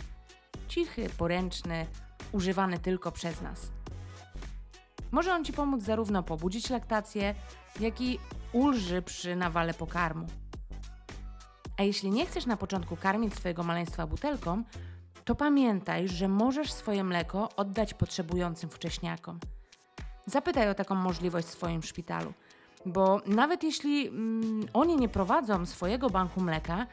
Cichy, 0.67 1.09
poręczny, 1.17 1.85
używany 2.33 2.79
tylko 2.79 3.11
przez 3.11 3.41
nas. 3.41 3.71
Może 5.11 5.33
on 5.33 5.45
Ci 5.45 5.53
pomóc 5.53 5.83
zarówno 5.83 6.23
pobudzić 6.23 6.69
laktację, 6.69 7.35
jak 7.79 8.01
i 8.01 8.19
ulży 8.53 9.01
przy 9.01 9.35
nawale 9.35 9.73
pokarmu. 9.73 10.27
A 11.77 11.83
jeśli 11.83 12.11
nie 12.11 12.25
chcesz 12.25 12.45
na 12.45 12.57
początku 12.57 12.97
karmić 12.97 13.35
swojego 13.35 13.63
maleństwa 13.63 14.07
butelką, 14.07 14.63
to 15.25 15.35
pamiętaj, 15.35 16.07
że 16.07 16.27
możesz 16.27 16.73
swoje 16.73 17.03
mleko 17.03 17.49
oddać 17.55 17.93
potrzebującym 17.93 18.69
wcześniakom. 18.69 19.39
Zapytaj 20.25 20.69
o 20.69 20.73
taką 20.73 20.95
możliwość 20.95 21.47
w 21.47 21.51
swoim 21.51 21.83
szpitalu, 21.83 22.33
bo 22.85 23.21
nawet 23.25 23.63
jeśli 23.63 24.07
mm, 24.07 24.65
oni 24.73 24.95
nie 24.95 25.09
prowadzą 25.09 25.65
swojego 25.65 26.09
banku 26.09 26.41
mleka, 26.41 26.87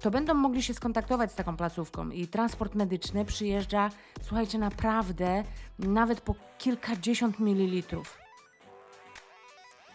to 0.00 0.10
będą 0.10 0.34
mogli 0.34 0.62
się 0.62 0.74
skontaktować 0.74 1.32
z 1.32 1.34
taką 1.34 1.56
placówką 1.56 2.10
i 2.10 2.26
transport 2.26 2.74
medyczny 2.74 3.24
przyjeżdża, 3.24 3.90
słuchajcie, 4.22 4.58
naprawdę 4.58 5.44
nawet 5.78 6.20
po 6.20 6.34
kilkadziesiąt 6.58 7.40
mililitrów. 7.40 8.18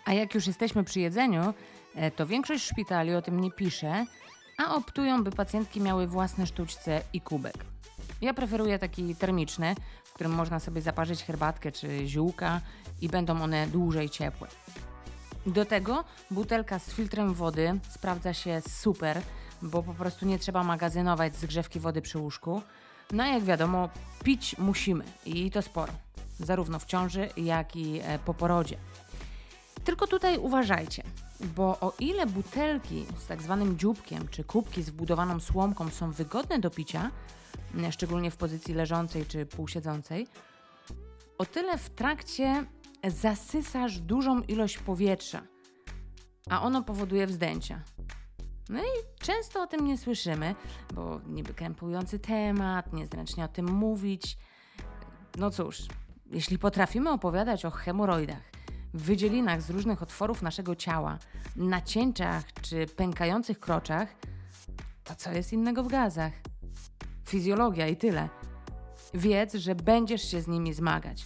A 0.06 0.13
jak 0.13 0.36
już 0.36 0.48
jesteśmy 0.48 0.84
przy 0.84 1.00
jedzeniu, 1.00 1.53
e, 1.96 2.12
to 2.12 2.27
większość 2.27 2.65
szpitali 2.65 3.15
o 3.15 3.22
tym 3.22 3.41
nie 3.41 3.51
pisze, 3.51 4.06
a 4.58 4.75
optują, 4.75 5.24
by 5.24 5.32
pacjentki 5.32 5.82
miały 5.82 6.08
własne 6.08 6.48
sztućce 6.48 7.01
i 7.13 7.22
kubek. 7.22 7.65
Ja 8.22 8.34
preferuję 8.34 8.79
taki 8.79 9.15
termiczny, 9.15 9.75
w 10.03 10.13
którym 10.13 10.32
można 10.32 10.60
sobie 10.60 10.82
zaparzyć 10.82 11.24
herbatkę 11.24 11.72
czy 11.72 12.08
ziółka 12.08 12.62
i 13.01 13.10
będą 13.10 13.41
one 13.41 13.68
dłużej 13.68 14.10
ciepłe. 14.10 14.48
Do 15.46 15.65
tego 15.65 16.03
butelka 16.32 16.79
z 16.79 16.94
filtrem 16.94 17.34
wody 17.34 17.79
sprawdza 17.89 18.34
się 18.34 18.62
super, 18.68 19.22
bo 19.62 19.84
po 19.84 19.94
prostu 19.94 20.25
nie 20.25 20.39
trzeba 20.39 20.63
magazynować 20.63 21.36
zgrzewki 21.36 21.80
wody 21.80 22.01
przy 22.01 22.18
łóżku. 22.18 22.62
No 23.12 23.25
jak 23.25 23.44
wiadomo, 23.44 23.89
pić 24.24 24.58
musimy 24.58 25.04
i 25.25 25.51
to 25.51 25.62
sporo, 25.62 25.94
zarówno 26.39 26.80
w 26.80 26.86
ciąży, 26.86 27.30
jak 27.38 27.75
i 27.75 28.00
e, 28.04 28.20
po 28.20 28.34
porodzie. 28.34 28.78
Tylko 29.84 30.08
tutaj 30.08 30.38
uważajcie, 30.38 31.04
bo 31.56 31.80
o 31.80 31.94
ile 32.00 32.25
butelki 32.25 33.06
z 33.18 33.28
tak 33.28 33.42
zwanym 33.42 33.78
dzióbkiem 33.78 34.28
czy 34.28 34.44
kubki 34.44 34.84
z 34.84 34.89
wbudowaną 34.89 35.39
słomką 35.39 35.89
są 35.89 36.12
wygodne 36.12 36.60
do 36.60 36.70
picia, 36.70 37.12
szczególnie 37.92 38.32
w 38.32 38.38
pozycji 38.38 38.74
leżącej 38.74 39.25
czy 39.25 39.46
półsiedzącej, 39.46 40.28
o 41.38 41.46
tyle 41.46 41.78
w 41.78 41.89
trakcie 41.89 42.66
zasysasz 43.08 44.00
dużą 44.00 44.42
ilość 44.42 44.78
powietrza, 44.78 45.42
a 46.50 46.62
ono 46.62 46.84
powoduje 46.84 47.28
wzdęcia. 47.28 47.84
No 48.69 48.79
i 48.79 49.19
często 49.19 49.61
o 49.61 49.67
tym 49.67 49.88
nie 49.88 49.97
słyszymy, 49.97 50.55
bo 50.93 51.21
niby 51.27 51.53
krępujący 51.53 52.19
temat, 52.19 52.93
niezręcznie 52.93 53.45
o 53.45 53.47
tym 53.47 53.71
mówić. 53.71 54.38
No 55.38 55.51
cóż, 55.51 55.81
jeśli 56.25 56.59
potrafimy 56.59 57.11
opowiadać 57.11 57.65
o 57.65 57.71
hemoroidach, 57.71 58.41
wydzielinach 58.93 59.61
z 59.61 59.69
różnych 59.69 60.03
otworów 60.03 60.41
naszego 60.41 60.75
ciała, 60.75 61.17
nacięciach 61.55 62.53
czy 62.61 62.85
pękających 62.88 63.59
kroczach, 63.59 64.15
to 65.03 65.15
co 65.15 65.31
jest 65.31 65.53
innego 65.53 65.83
w 65.83 65.88
gazach? 65.88 66.33
Fizjologia 67.25 67.88
i 67.88 67.97
tyle. 67.97 68.29
Wiedz, 69.13 69.53
że 69.53 69.75
będziesz 69.75 70.31
się 70.31 70.41
z 70.41 70.47
nimi 70.47 70.73
zmagać. 70.73 71.25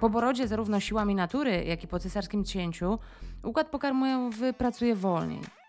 Po 0.00 0.10
porodzie 0.10 0.48
zarówno 0.48 0.80
siłami 0.80 1.14
natury, 1.14 1.64
jak 1.64 1.84
i 1.84 1.88
po 1.88 1.98
cesarskim 1.98 2.44
cięciu 2.44 2.98
układ 3.42 3.68
pokarmowy 3.68 4.52
pracuje 4.52 4.96
wolniej. 4.96 5.59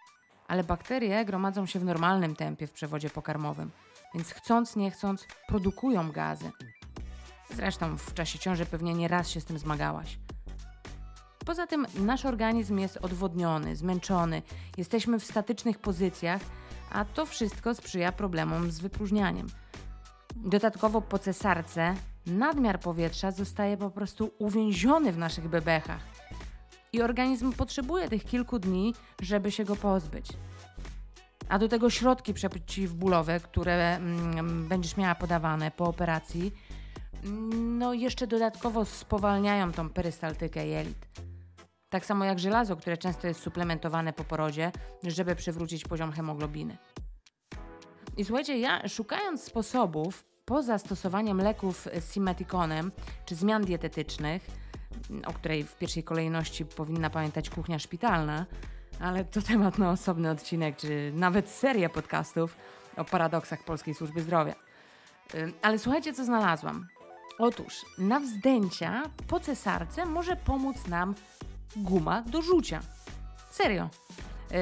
Ale 0.51 0.63
bakterie 0.63 1.25
gromadzą 1.25 1.65
się 1.65 1.79
w 1.79 1.84
normalnym 1.84 2.36
tempie 2.36 2.67
w 2.67 2.72
przewodzie 2.72 3.10
pokarmowym, 3.10 3.72
więc 4.13 4.31
chcąc 4.31 4.75
nie 4.75 4.91
chcąc 4.91 5.27
produkują 5.48 6.12
gazy. 6.12 6.51
Zresztą 7.55 7.98
w 7.98 8.13
czasie 8.13 8.39
ciąży 8.39 8.65
pewnie 8.65 8.93
nie 8.93 9.08
raz 9.08 9.29
się 9.29 9.41
z 9.41 9.46
tym 9.46 9.60
zmagałaś. 9.60 10.20
Poza 11.46 11.67
tym 11.67 11.86
nasz 11.96 12.25
organizm 12.25 12.77
jest 12.77 12.98
odwodniony, 12.98 13.75
zmęczony, 13.75 14.41
jesteśmy 14.77 15.20
w 15.20 15.25
statycznych 15.25 15.79
pozycjach, 15.79 16.41
a 16.91 17.05
to 17.05 17.25
wszystko 17.25 17.75
sprzyja 17.75 18.12
problemom 18.12 18.72
z 18.72 18.79
wypróżnianiem. 18.79 19.48
Dodatkowo 20.36 21.01
po 21.01 21.20
cesarce 21.20 21.96
nadmiar 22.25 22.79
powietrza 22.79 23.31
zostaje 23.31 23.77
po 23.77 23.89
prostu 23.89 24.31
uwięziony 24.39 25.12
w 25.12 25.17
naszych 25.17 25.48
bebechach 25.48 26.11
i 26.93 27.01
organizm 27.01 27.53
potrzebuje 27.53 28.10
tych 28.10 28.25
kilku 28.25 28.60
dni, 28.60 28.93
żeby 29.21 29.51
się 29.51 29.63
go 29.65 29.75
pozbyć. 29.75 30.27
A 31.50 31.60
do 31.60 31.67
tego 31.67 31.89
środki 31.89 32.33
przeciwbólowe, 32.33 33.39
które 33.39 33.95
mm, 33.95 34.67
będziesz 34.67 34.98
miała 34.98 35.15
podawane 35.15 35.71
po 35.71 35.86
operacji, 35.86 36.51
no 37.53 37.93
jeszcze 37.93 38.27
dodatkowo 38.27 38.86
spowalniają 38.86 39.71
tą 39.71 39.89
perystaltykę 39.89 40.67
jelit. 40.67 41.07
Tak 41.89 42.05
samo 42.05 42.25
jak 42.25 42.39
żelazo, 42.39 42.75
które 42.75 42.98
często 42.98 43.27
jest 43.27 43.39
suplementowane 43.39 44.13
po 44.13 44.24
porodzie, 44.24 44.71
żeby 45.03 45.36
przywrócić 45.36 45.83
poziom 45.83 46.12
hemoglobiny. 46.12 46.77
I 48.17 48.25
słuchajcie, 48.25 48.60
ja 48.60 48.88
szukając 48.88 49.43
sposobów 49.43 50.25
poza 50.45 50.77
stosowaniem 50.77 51.38
leków 51.38 51.88
z 52.00 52.13
simeticonem 52.13 52.91
czy 53.25 53.36
zmian 53.36 53.63
dietetycznych, 53.63 54.48
o 55.25 55.33
której 55.33 55.63
w 55.63 55.75
pierwszej 55.75 56.03
kolejności 56.03 56.65
powinna 56.65 57.10
pamiętać 57.10 57.50
kuchnia 57.50 57.79
szpitalna, 57.79 58.45
ale 59.00 59.25
to 59.25 59.41
temat 59.41 59.77
na 59.77 59.91
osobny 59.91 60.29
odcinek, 60.29 60.77
czy 60.77 61.12
nawet 61.15 61.50
seria 61.50 61.89
podcastów 61.89 62.55
o 62.98 63.05
paradoksach 63.05 63.63
polskiej 63.63 63.93
służby 63.93 64.21
zdrowia. 64.21 64.55
Ym, 65.36 65.53
Ale 65.62 65.79
słuchajcie, 65.79 66.13
co 66.13 66.25
znalazłam. 66.25 66.88
Otóż 67.39 67.86
na 67.98 68.19
wzdęcia 68.19 69.03
po 69.27 69.39
cesarce 69.39 70.05
może 70.05 70.36
pomóc 70.36 70.88
nam 70.88 71.15
guma 71.75 72.21
do 72.21 72.41
rzucia. 72.41 72.79
Serio. 73.51 73.89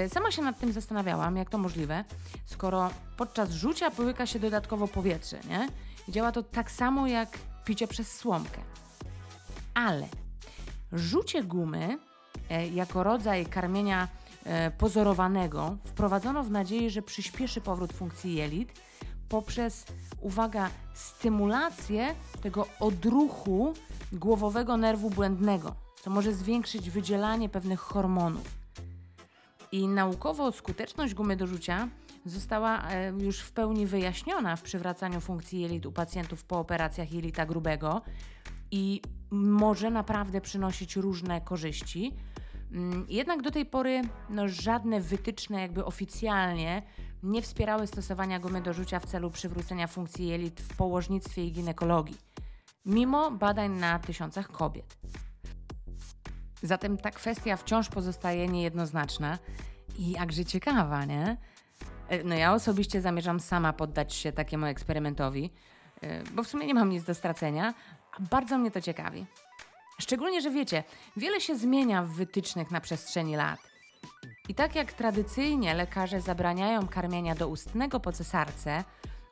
Y, 0.06 0.10
Sama 0.10 0.32
się 0.32 0.42
nad 0.42 0.60
tym 0.60 0.72
zastanawiałam, 0.72 1.38
jak 1.38 1.50
to 1.50 1.58
możliwe, 1.58 2.04
skoro 2.46 2.90
podczas 3.18 3.52
rzucia 3.52 3.92
połyka 3.92 4.26
się 4.26 4.40
dodatkowo 4.40 4.88
powietrze, 4.88 5.40
nie? 5.50 5.68
I 6.08 6.12
działa 6.12 6.32
to 6.32 6.44
tak 6.44 6.72
samo 6.72 7.08
jak 7.08 7.30
picie 7.66 7.88
przez 7.88 8.18
słomkę. 8.18 8.62
Ale 9.86 10.08
rzucie 10.92 11.44
gumy 11.44 11.98
e, 12.50 12.68
jako 12.68 13.04
rodzaj 13.04 13.46
karmienia 13.46 14.08
e, 14.44 14.72
pozorowanego 14.72 15.78
wprowadzono 15.86 16.44
w 16.44 16.52
nadziei, 16.52 16.90
że 16.90 17.02
przyspieszy 17.02 17.62
powrót 17.62 17.94
funkcji 17.94 18.36
jelit 18.36 18.82
poprzez, 19.30 19.86
uwaga, 20.22 20.70
stymulację 20.94 22.16
tego 22.42 22.68
odruchu 22.80 23.74
głowowego 24.12 24.78
nerwu 24.78 25.10
błędnego, 25.10 25.76
co 26.04 26.10
może 26.10 26.34
zwiększyć 26.34 26.90
wydzielanie 26.90 27.50
pewnych 27.50 27.80
hormonów. 27.80 28.48
I 29.72 29.88
naukowo 29.88 30.52
skuteczność 30.52 31.14
gumy 31.14 31.38
do 31.38 31.48
rzucia 31.48 31.88
została 32.26 32.90
e, 32.90 33.14
już 33.20 33.40
w 33.40 33.52
pełni 33.52 33.86
wyjaśniona 33.86 34.56
w 34.56 34.62
przywracaniu 34.62 35.22
funkcji 35.22 35.62
jelit 35.62 35.86
u 35.86 35.92
pacjentów 35.92 36.44
po 36.44 36.60
operacjach 36.60 37.12
jelita 37.12 37.46
grubego 37.46 38.02
i 38.72 39.02
może 39.32 39.90
naprawdę 39.92 40.42
przynosić 40.42 40.96
różne 40.96 41.42
korzyści. 41.42 42.14
Mm, 42.72 43.06
Jednak 43.10 43.42
do 43.42 43.52
tej 43.52 43.66
pory 43.66 44.02
no, 44.30 44.48
żadne 44.48 45.02
wytyczne 45.02 45.62
jakby 45.62 45.86
oficjalnie 45.86 46.82
nie 47.24 47.42
wspierały 47.42 47.88
stosowania 47.88 48.40
gumy 48.40 48.62
do 48.62 48.74
rzucia 48.74 49.00
w 49.00 49.06
celu 49.06 49.32
przywrócenia 49.32 49.88
funkcji 49.88 50.28
jelit 50.28 50.62
w 50.62 50.76
położnictwie 50.78 51.46
i 51.46 51.52
ginekologii, 51.52 52.18
mimo 52.86 53.32
badań 53.32 53.72
na 53.72 54.00
tysiącach 54.00 54.48
kobiet. 54.52 54.98
Zatem 56.64 56.98
ta 56.98 57.12
kwestia 57.12 57.58
wciąż 57.58 57.90
pozostaje 57.90 58.48
niejednoznaczna 58.48 59.38
i 59.98 60.12
jakże 60.12 60.46
ciekawa, 60.46 61.06
nie? 61.06 61.38
E, 62.08 62.24
No 62.24 62.36
ja 62.36 62.54
osobiście 62.54 63.02
zamierzam 63.02 63.40
sama 63.40 63.74
poddać 63.74 64.14
się 64.14 64.32
takiemu 64.32 64.66
eksperymentowi, 64.66 65.52
e, 66.02 66.24
bo 66.24 66.44
w 66.44 66.48
sumie 66.48 66.68
nie 66.68 66.74
mam 66.74 66.90
nic 66.90 67.04
do 67.04 67.16
stracenia, 67.16 67.74
bardzo 68.20 68.58
mnie 68.58 68.72
to 68.72 68.82
ciekawi. 68.82 69.26
Szczególnie, 70.00 70.42
że 70.42 70.52
wiecie, 70.52 70.84
wiele 71.18 71.42
się 71.42 71.56
zmienia 71.56 72.04
w 72.04 72.10
wytycznych 72.10 72.72
na 72.72 72.82
przestrzeni 72.82 73.36
lat. 73.36 73.60
I 74.50 74.56
tak 74.56 74.76
jak 74.76 74.94
tradycyjnie 74.94 75.74
lekarze 75.74 76.22
zabraniają 76.22 76.88
karmienia 76.88 77.36
doustnego 77.36 78.00
po 78.00 78.12
cesarce 78.12 78.84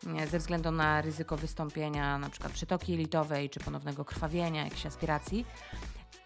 nie, 0.03 0.27
ze 0.27 0.39
względu 0.39 0.71
na 0.71 1.01
ryzyko 1.01 1.37
wystąpienia 1.37 2.15
np. 2.15 2.49
przytoki 2.49 2.91
jelitowej 2.91 3.49
czy 3.49 3.59
ponownego 3.59 4.05
krwawienia, 4.05 4.63
jakichś 4.63 4.85
aspiracji, 4.85 5.45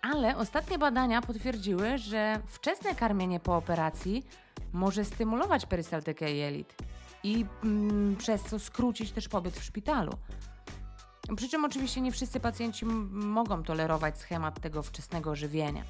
ale 0.02 0.38
ostatnie 0.38 0.80
badania 0.80 1.22
potwierdziły, 1.22 1.98
że 1.98 2.40
wczesne 2.48 2.96
karmienie 2.96 3.40
po 3.40 3.58
operacji 3.58 4.26
może 4.74 5.06
stymulować 5.06 5.66
perystaltykę 5.66 6.32
jelit 6.32 6.76
i 7.24 7.46
mm, 7.64 8.16
przez 8.16 8.44
co 8.44 8.60
skrócić 8.60 9.12
też 9.12 9.30
pobyt 9.30 9.58
w 9.58 9.64
szpitalu. 9.64 10.12
Przy 11.36 11.50
czym 11.50 11.66
oczywiście 11.66 12.02
nie 12.02 12.12
wszyscy 12.12 12.40
pacjenci 12.40 12.86
mogą 13.12 13.64
tolerować 13.64 14.18
schemat 14.18 14.62
tego 14.62 14.84
wczesnego 14.84 15.36
żywienia. 15.36 15.84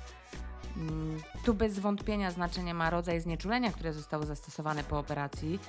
Mm, 0.77 1.21
Tu 1.45 1.53
bez 1.53 1.79
wątpienia 1.79 2.31
znaczenie 2.31 2.73
ma 2.73 2.89
rodzaj 2.89 3.21
znieczulenia, 3.21 3.71
które 3.71 3.93
zostało 3.93 4.25
zastosowane 4.25 4.83
po 4.83 4.99
operacji, 4.99 5.59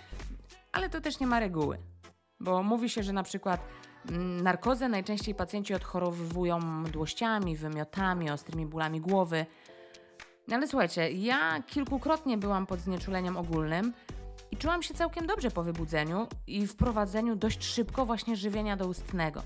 ale 0.72 0.88
to 0.90 1.00
też 1.00 1.20
nie 1.20 1.26
ma 1.26 1.40
reguły. 1.40 1.78
Bo 2.40 2.62
mówi 2.62 2.90
się, 2.90 3.02
że 3.02 3.12
na 3.12 3.22
przykład 3.22 3.60
mm, 4.10 4.40
narkozę 4.40 4.88
najczęściej 4.88 5.34
pacjenci 5.34 5.74
odchorowywują 5.74 6.58
mdłościami, 6.58 7.56
wymiotami, 7.56 8.30
ostrymi 8.30 8.66
bólami 8.66 9.00
głowy. 9.00 9.46
No 10.48 10.56
Ale 10.56 10.68
słuchajcie, 10.68 11.10
ja 11.10 11.62
kilkukrotnie 11.62 12.38
byłam 12.38 12.66
pod 12.66 12.80
znieczuleniem 12.80 13.36
ogólnym 13.36 13.92
i 14.50 14.56
czułam 14.56 14.82
się 14.82 14.94
całkiem 14.94 15.26
dobrze 15.26 15.50
po 15.50 15.62
wybudzeniu 15.62 16.26
i 16.46 16.66
wprowadzeniu 16.66 17.36
dość 17.36 17.64
szybko 17.64 18.06
właśnie 18.06 18.36
żywienia 18.36 18.76
doustnego. 18.76 19.42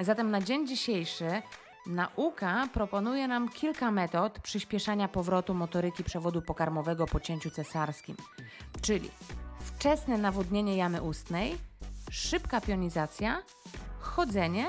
Zatem 0.00 0.30
na 0.30 0.40
dzień 0.40 0.66
dzisiejszy 0.66 1.42
nauka 1.86 2.68
proponuje 2.72 3.28
nam 3.28 3.48
kilka 3.48 3.90
metod 3.90 4.38
przyspieszania 4.38 5.08
powrotu 5.08 5.54
motoryki 5.54 6.04
przewodu 6.04 6.42
pokarmowego 6.42 7.06
po 7.06 7.20
cięciu 7.20 7.50
cesarskim, 7.50 8.16
czyli 8.80 9.10
wczesne 9.58 10.18
nawodnienie 10.18 10.76
jamy 10.76 11.02
ustnej, 11.02 11.58
szybka 12.10 12.60
pionizacja, 12.60 13.42
chodzenie 14.00 14.66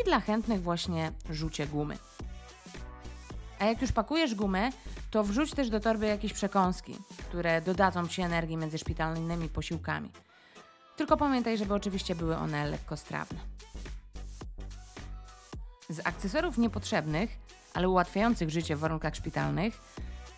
i 0.00 0.04
dla 0.04 0.20
chętnych 0.20 0.62
właśnie 0.62 1.12
rzucie 1.30 1.66
gumy. 1.66 1.98
A 3.58 3.64
jak 3.64 3.82
już 3.82 3.92
pakujesz 3.92 4.34
gumę, 4.34 4.70
to 5.10 5.24
wrzuć 5.24 5.50
też 5.50 5.70
do 5.70 5.80
torby 5.80 6.06
jakieś 6.06 6.32
przekąski, 6.32 6.96
które 7.28 7.60
dodadzą 7.60 8.08
Ci 8.08 8.22
energii 8.22 8.56
między 8.56 8.78
szpitalnymi 8.78 9.48
posiłkami. 9.48 10.12
Tylko 10.96 11.16
pamiętaj, 11.16 11.58
żeby 11.58 11.74
oczywiście 11.74 12.14
były 12.14 12.36
one 12.36 12.66
lekkostrawne. 12.66 13.38
Z 15.90 16.06
akcesorów 16.06 16.58
niepotrzebnych, 16.58 17.38
ale 17.74 17.88
ułatwiających 17.88 18.50
życie 18.50 18.76
w 18.76 18.78
warunkach 18.78 19.16
szpitalnych, 19.16 19.80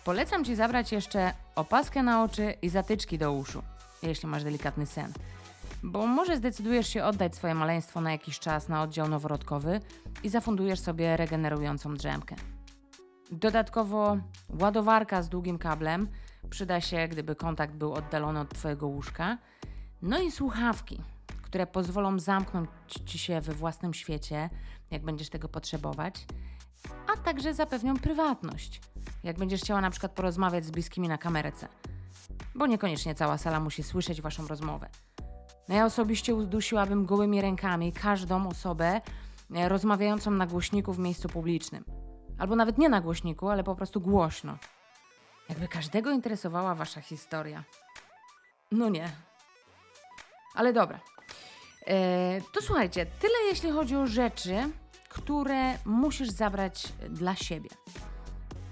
polecam 0.03 0.45
Ci 0.45 0.55
zabrać 0.55 0.91
jeszcze 0.91 1.33
opaskę 1.55 2.03
na 2.03 2.23
oczy 2.23 2.53
i 2.61 2.69
zatyczki 2.69 3.17
do 3.17 3.31
uszu, 3.31 3.63
jeśli 4.03 4.29
masz 4.29 4.43
delikatny 4.43 4.85
sen. 4.85 5.13
Bo 5.83 6.07
może 6.07 6.37
zdecydujesz 6.37 6.87
się 6.87 7.03
oddać 7.03 7.35
swoje 7.35 7.55
maleństwo 7.55 8.01
na 8.01 8.11
jakiś 8.11 8.39
czas 8.39 8.69
na 8.69 8.81
oddział 8.81 9.09
noworodkowy 9.09 9.79
i 10.23 10.29
zafundujesz 10.29 10.79
sobie 10.79 11.17
regenerującą 11.17 11.95
drzemkę. 11.95 12.35
Dodatkowo 13.31 14.17
ładowarka 14.59 15.21
z 15.21 15.29
długim 15.29 15.57
kablem 15.57 16.07
przyda 16.49 16.81
się, 16.81 17.07
gdyby 17.07 17.35
kontakt 17.35 17.73
był 17.73 17.93
oddalony 17.93 18.39
od 18.39 18.53
Twojego 18.53 18.87
łóżka. 18.87 19.37
No 20.01 20.19
i 20.19 20.31
słuchawki, 20.31 21.01
które 21.51 21.67
pozwolą 21.67 22.19
zamknąć 22.19 22.69
Ci 23.05 23.19
się 23.19 23.41
we 23.41 23.53
własnym 23.53 23.93
świecie, 23.93 24.49
jak 24.91 25.03
będziesz 25.03 25.29
tego 25.29 25.47
potrzebować, 25.47 26.25
a 27.13 27.17
także 27.17 27.53
zapewnią 27.53 27.97
prywatność, 27.97 28.81
jak 29.23 29.37
będziesz 29.37 29.61
chciała 29.61 29.81
na 29.81 29.89
przykład 29.89 30.11
porozmawiać 30.11 30.65
z 30.65 30.71
bliskimi 30.71 31.07
na 31.07 31.17
kamerce, 31.17 31.67
bo 32.55 32.67
niekoniecznie 32.67 33.15
cała 33.15 33.37
sala 33.37 33.59
musi 33.59 33.83
słyszeć 33.83 34.21
Waszą 34.21 34.47
rozmowę. 34.47 34.89
No 35.69 35.75
ja 35.75 35.85
osobiście 35.85 36.35
udusiłabym 36.35 37.05
gołymi 37.05 37.41
rękami 37.41 37.93
każdą 37.93 38.47
osobę 38.47 39.01
e, 39.55 39.69
rozmawiającą 39.69 40.31
na 40.31 40.47
głośniku 40.47 40.93
w 40.93 40.99
miejscu 40.99 41.29
publicznym. 41.29 41.83
Albo 42.37 42.55
nawet 42.55 42.77
nie 42.77 42.89
na 42.89 43.01
głośniku, 43.01 43.49
ale 43.49 43.63
po 43.63 43.75
prostu 43.75 44.01
głośno. 44.01 44.57
Jakby 45.49 45.67
każdego 45.67 46.11
interesowała 46.11 46.75
wasza 46.75 47.01
historia. 47.01 47.63
No 48.71 48.89
nie. 48.89 49.09
Ale 50.55 50.73
dobra. 50.73 50.99
E, 51.87 52.41
to 52.53 52.61
słuchajcie, 52.61 53.05
tyle 53.05 53.33
jeśli 53.49 53.71
chodzi 53.71 53.95
o 53.95 54.07
rzeczy, 54.07 54.55
które 55.09 55.77
musisz 55.85 56.29
zabrać 56.29 56.93
dla 57.09 57.35
siebie. 57.35 57.69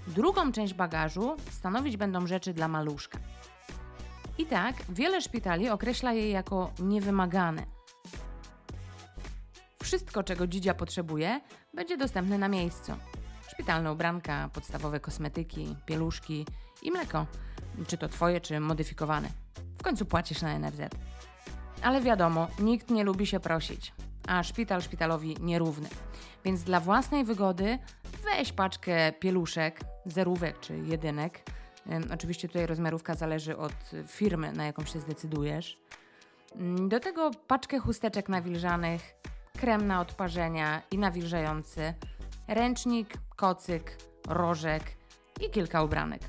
Drugą 0.06 0.52
część 0.52 0.74
bagażu 0.74 1.36
stanowić 1.50 1.96
będą 1.96 2.26
rzeczy 2.26 2.52
dla 2.52 2.68
maluszka. 2.68 3.18
I 4.38 4.46
tak, 4.46 4.76
wiele 4.88 5.22
szpitali 5.22 5.68
określa 5.68 6.12
je 6.12 6.30
jako 6.30 6.72
niewymagane. 6.78 7.66
Wszystko, 9.82 10.22
czego 10.22 10.46
dzidzia 10.46 10.74
potrzebuje, 10.74 11.40
będzie 11.74 11.96
dostępne 11.96 12.38
na 12.38 12.48
miejscu. 12.48 12.92
Szpitalne 13.48 13.92
ubranka, 13.92 14.50
podstawowe 14.52 15.00
kosmetyki, 15.00 15.76
pieluszki 15.86 16.46
i 16.82 16.90
mleko. 16.90 17.26
Czy 17.86 17.98
to 17.98 18.08
twoje, 18.08 18.40
czy 18.40 18.60
modyfikowane. 18.60 19.28
W 19.78 19.82
końcu 19.82 20.06
płacisz 20.06 20.42
na 20.42 20.58
NFZ. 20.58 20.80
Ale 21.82 22.00
wiadomo, 22.00 22.48
nikt 22.58 22.90
nie 22.90 23.04
lubi 23.04 23.26
się 23.26 23.40
prosić, 23.40 23.92
a 24.28 24.42
szpital 24.42 24.82
szpitalowi 24.82 25.36
nierówny. 25.40 25.88
Więc 26.44 26.62
dla 26.62 26.80
własnej 26.80 27.24
wygody 27.24 27.78
weź 28.24 28.52
paczkę 28.52 29.12
pieluszek, 29.12 29.80
zerówek 30.06 30.60
czy 30.60 30.78
jedynek. 30.78 31.42
Oczywiście 32.14 32.48
tutaj 32.48 32.66
rozmiarówka 32.66 33.14
zależy 33.14 33.56
od 33.56 33.72
firmy, 34.06 34.52
na 34.52 34.64
jaką 34.64 34.84
się 34.84 35.00
zdecydujesz. 35.00 35.78
Mm, 36.56 36.88
Do 36.88 37.00
tego 37.00 37.30
paczkę 37.46 37.78
chusteczek 37.78 38.28
nawilżanych, 38.28 39.14
krem 39.60 39.86
na 39.86 40.00
odparzenia 40.00 40.82
i 40.90 40.98
nawilżający, 40.98 41.94
ręcznik, 42.48 43.14
kocyk, 43.36 43.96
rożek 44.28 44.82
i 45.46 45.50
kilka 45.50 45.82
ubranek. 45.82 46.22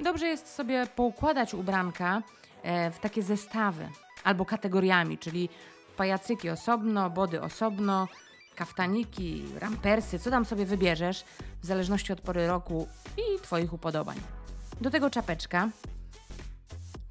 Dobrze 0.00 0.26
jest 0.26 0.54
sobie 0.54 0.86
poukładać 0.86 1.54
ubranka 1.54 2.22
e, 2.62 2.90
w 2.90 2.98
takie 2.98 3.22
zestawy 3.22 3.88
albo 4.24 4.44
kategoriami, 4.44 5.18
czyli 5.18 5.48
pajacyki 5.96 6.50
osobno, 6.50 7.10
body 7.10 7.42
osobno, 7.42 8.08
kaftaniki, 8.54 9.44
rampersy, 9.58 10.18
co 10.18 10.30
tam 10.30 10.44
sobie 10.44 10.66
wybierzesz, 10.66 11.24
w 11.62 11.66
zależności 11.66 12.12
od 12.12 12.20
pory 12.20 12.46
roku 12.46 12.88
i 13.16 13.40
Twoich 13.40 13.72
upodobań. 13.72 14.16
Do 14.80 14.90
tego 14.90 15.10
czapeczka. 15.10 15.68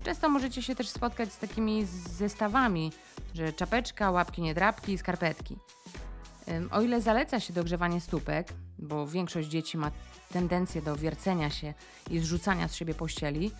Często 0.03 0.29
możecie 0.29 0.61
się 0.63 0.75
też 0.75 0.89
spotkać 0.89 1.33
z 1.33 1.37
takimi 1.37 1.85
zestawami, 2.17 2.91
że 3.33 3.53
czapeczka, 3.53 4.11
łapki 4.11 4.41
niedrapki 4.41 4.93
i 4.93 4.97
skarpetki. 4.97 5.57
O 6.71 6.81
ile 6.81 7.01
zaleca 7.01 7.39
się 7.39 7.53
dogrzewanie 7.53 8.01
stópek, 8.01 8.53
bo 8.79 9.07
większość 9.07 9.49
dzieci 9.49 9.77
ma 9.77 9.91
tendencję 10.33 10.81
do 10.81 10.95
wiercenia 10.95 11.49
się 11.49 11.73
i 12.09 12.19
zrzucania 12.19 12.67
z 12.67 12.75
siebie 12.75 12.93
pościeli, 12.93 13.51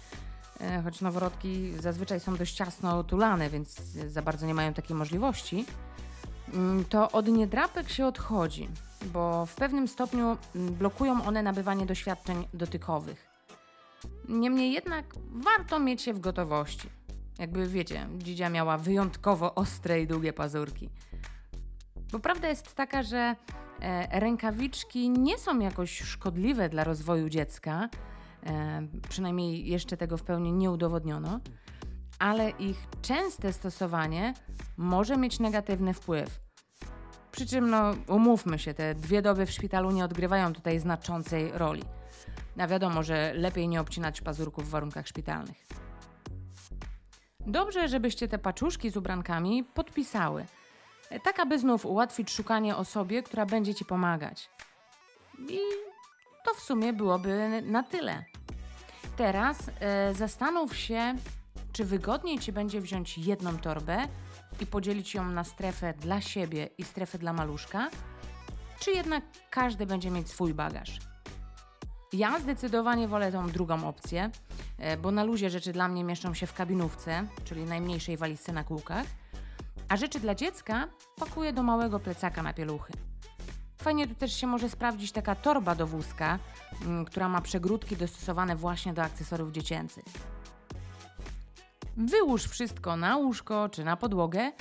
choć 0.84 1.02
noworodki 1.02 1.74
zazwyczaj 1.80 2.19
są 2.19 2.36
dość 2.36 2.54
ciasno 2.56 3.00
otulane, 3.00 3.50
więc 3.50 3.76
za 4.08 4.22
bardzo 4.22 4.45
nie 4.45 4.54
mają 4.54 4.74
takiej 4.74 4.95
możliwości, 4.95 5.65
mm, 6.54 6.86
to 6.86 7.12
od 7.12 7.28
niedrapek 7.28 7.89
się 7.89 8.06
odchodzi, 8.06 8.69
bo 9.13 9.45
w 9.45 9.56
pewnym 9.56 9.88
stopniu 9.88 10.38
mm, 10.56 10.74
blokują 10.74 11.26
one 11.26 11.43
nabywanie 11.43 11.86
doświadczeń 11.86 12.48
dotykowych. 12.54 13.30
Niemniej 14.30 14.72
jednak 14.72 15.06
warto 15.32 15.80
mieć 15.80 16.08
je 16.08 16.13
w 16.13 16.19
gotowości. 16.19 16.89
Jakby 17.39 17.67
wiecie, 17.67 18.08
dzidzia 18.17 18.50
miała 18.50 18.78
wyjątkowo 18.78 19.56
ostre 19.56 20.02
i 20.02 20.08
długie 20.08 20.34
pazurki. 20.34 20.89
Bo 22.12 22.19
prawda 22.19 22.50
jest 22.50 22.76
taka, 22.76 23.04
że 23.04 23.36
e, 23.82 24.19
rękawiczki 24.19 25.10
nie 25.10 25.38
są 25.38 25.60
jakoś 25.60 26.02
szkodliwe 26.02 26.69
dla 26.69 26.84
rozwoju 26.84 27.30
dziecka, 27.30 27.84
e, 27.84 28.19
przynajmniej 29.10 29.67
jeszcze 29.67 29.97
tego 29.97 30.17
w 30.17 30.23
pełni 30.23 30.54
nie 30.54 30.71
udowodniono, 30.71 31.39
ale 32.19 32.49
ich 32.49 32.88
częste 33.02 33.54
stosowanie 33.54 34.34
może 34.78 35.17
mieć 35.17 35.39
negatywny 35.39 35.93
wpływ. 35.93 36.39
Przy 37.32 37.47
czym, 37.47 37.69
no, 37.69 37.91
umówmy 38.08 38.60
się, 38.60 38.73
te 38.73 38.95
dwie 38.95 39.21
doby 39.21 39.45
w 39.45 39.52
szpitalu 39.52 39.91
nie 39.91 40.06
odgrywają 40.06 40.54
tutaj 40.54 40.80
znaczącej 40.80 41.52
roli. 41.52 41.84
A 42.58 42.67
wiadomo, 42.67 43.04
że 43.04 43.34
lepiej 43.34 43.67
nie 43.67 43.82
obcinać 43.82 44.21
pazurków 44.21 44.65
w 44.65 44.69
warunkach 44.69 45.08
szpitalnych. 45.08 45.65
Dobrze, 47.47 47.88
żebyście 47.88 48.28
te 48.28 48.38
paczuszki 48.39 48.89
z 48.89 48.97
ubrankami 48.97 49.63
podpisały, 49.63 50.45
tak 51.23 51.39
aby 51.39 51.60
znów 51.60 51.86
ułatwić 51.86 52.32
szukanie 52.32 52.75
osobie, 52.75 53.23
która 53.23 53.45
będzie 53.45 53.75
ci 53.75 53.86
pomagać. 53.86 54.49
I 55.49 55.60
to 56.50 56.56
w 56.56 56.64
sumie 56.64 56.94
byłoby 56.94 57.62
na 57.66 57.84
tyle. 57.84 58.26
Teraz 59.18 59.58
e, 59.80 60.14
zastanów 60.14 60.78
się, 60.78 61.16
czy 61.74 61.86
wygodniej 61.86 62.40
ci 62.40 62.52
będzie 62.52 62.82
wziąć 62.82 63.18
jedną 63.18 63.58
torbę 63.58 64.08
i 64.62 64.66
podzielić 64.66 65.14
ją 65.16 65.26
na 65.26 65.44
strefę 65.44 65.94
dla 65.94 66.22
siebie 66.22 66.70
i 66.78 66.84
strefę 66.84 67.18
dla 67.18 67.34
maluszka, 67.34 67.90
czy 68.80 68.92
jednak 68.92 69.24
każdy 69.50 69.86
będzie 69.86 70.12
mieć 70.12 70.30
swój 70.30 70.54
bagaż. 70.54 71.00
Ja 72.14 72.40
zdecydowanie 72.40 73.08
wolę 73.08 73.32
tą 73.32 73.50
drugą 73.50 73.88
opcję, 73.88 74.32
e, 74.78 74.98
bo 74.98 75.12
na 75.12 75.24
luzie 75.24 75.50
rzeczy 75.50 75.74
dla 75.74 75.88
mnie 75.88 76.04
mieszczą 76.04 76.34
się 76.34 76.48
w 76.48 76.54
kabinówce, 76.54 77.28
czyli 77.44 77.64
najmniejszej 77.64 78.18
walizce 78.18 78.54
na 78.54 78.64
kółkach, 78.64 79.06
a 79.90 79.98
rzeczy 79.98 80.20
dla 80.20 80.36
dziecka 80.36 80.88
pakuję 81.16 81.54
do 81.54 81.64
małego 81.64 82.00
plecaka 82.00 82.44
na 82.44 82.54
pieluchy. 82.54 83.09
Fajnie 83.82 84.08
tu 84.08 84.15
też 84.15 84.34
się 84.34 84.48
może 84.48 84.70
sprawdzić 84.70 85.12
taka 85.12 85.36
torba 85.36 85.76
do 85.76 85.88
wózka, 85.88 86.39
mm, 86.86 87.06
która 87.06 87.30
ma 87.30 87.42
przegródki 87.42 87.98
dostosowane 87.98 88.56
właśnie 88.56 88.94
do 88.94 89.04
akcesoriów 89.04 89.52
dziecięcych. 89.52 90.04
Wyłóż 91.98 92.44
wszystko 92.44 92.98
na 92.98 93.18
łóżko 93.18 93.70
czy 93.70 93.84
na 93.84 93.98
podłogę 93.98 94.52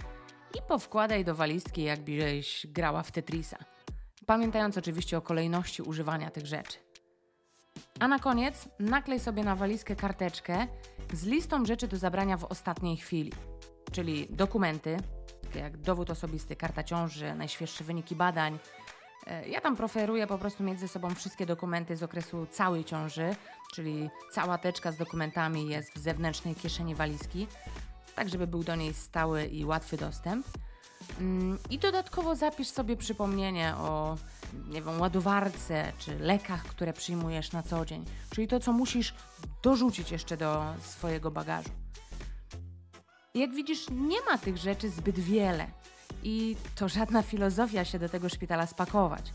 i 0.55 0.63
powkładaj 0.69 1.25
do 1.25 1.35
walizki, 1.35 1.83
jakbyś 1.83 2.67
grała 2.67 3.03
w 3.03 3.13
Tetrisa. 3.13 3.59
Pamiętając 4.27 4.79
oczywiście 4.79 5.19
o 5.19 5.23
kolejności 5.23 5.83
używania 5.83 6.31
tych 6.31 6.47
rzeczy. 6.47 6.79
A 8.01 8.09
na 8.09 8.19
koniec 8.19 8.69
naklej 8.79 9.21
sobie 9.21 9.45
na 9.45 9.57
walizkę 9.57 9.97
karteczkę 9.97 10.67
z 11.13 11.25
listą 11.25 11.65
rzeczy 11.65 11.89
do 11.89 11.97
zabrania 11.97 12.37
w 12.37 12.45
ostatniej 12.45 12.97
chwili, 12.97 13.33
czyli 13.93 14.27
dokumenty, 14.31 14.97
takie 15.43 15.59
jak 15.59 15.77
dowód 15.77 16.11
osobisty, 16.11 16.57
karta 16.57 16.83
ciąży, 16.83 17.35
najświeższe 17.35 17.85
wyniki 17.85 18.17
badań. 18.17 18.59
E, 19.29 19.49
Ja 19.49 19.61
tam 19.61 19.77
preferuję 19.77 20.27
po 20.27 20.39
prostu 20.39 20.63
mieć 20.65 20.81
ze 20.81 20.89
sobą 20.89 21.15
wszystkie 21.15 21.47
dokumenty 21.47 21.97
z 21.97 22.03
okresu 22.03 22.47
całej 22.51 22.85
ciąży, 22.85 23.37
czyli 23.75 24.11
cała 24.33 24.59
teczka 24.59 24.93
z 24.93 24.97
dokumentami 24.97 25.69
jest 25.69 25.93
w 25.95 25.99
zewnętrznej 25.99 26.55
kieszeni 26.55 26.95
walizki, 26.95 27.47
tak 28.15 28.29
żeby 28.29 28.47
był 28.47 28.65
do 28.65 28.77
niej 28.77 28.95
stały 28.95 29.47
i 29.47 29.65
łatwy 29.65 29.97
dostęp. 29.97 30.47
Mm, 31.21 31.59
I 31.71 31.79
dodatkowo 31.79 32.37
zapisz 32.37 32.69
sobie 32.69 32.97
przypomnienie 32.97 33.75
o 33.77 34.17
nie 34.69 34.83
wiem, 34.83 35.01
ładowarce 35.01 35.93
czy 35.99 36.19
lekach, 36.19 36.63
które 36.65 36.93
przyjmujesz 36.93 37.53
na 37.53 37.63
co 37.63 37.85
dzień, 37.85 38.05
czyli 38.31 38.49
to, 38.49 38.61
co 38.61 38.73
musisz 38.73 39.15
dorzucić 39.63 40.11
jeszcze 40.11 40.37
do 40.37 40.65
swojego 40.83 41.31
bagażu. 41.31 41.71
Jak 43.35 43.55
widzisz, 43.55 43.87
nie 43.91 44.21
ma 44.31 44.39
tych 44.39 44.57
rzeczy 44.57 44.91
zbyt 44.91 45.19
wiele 45.19 45.67
i 46.23 46.57
to 46.75 46.89
żadna 46.89 47.23
filozofia 47.23 47.85
się 47.85 47.99
do 47.99 48.09
tego 48.09 48.29
szpitala 48.29 48.67
spakować. 48.67 49.33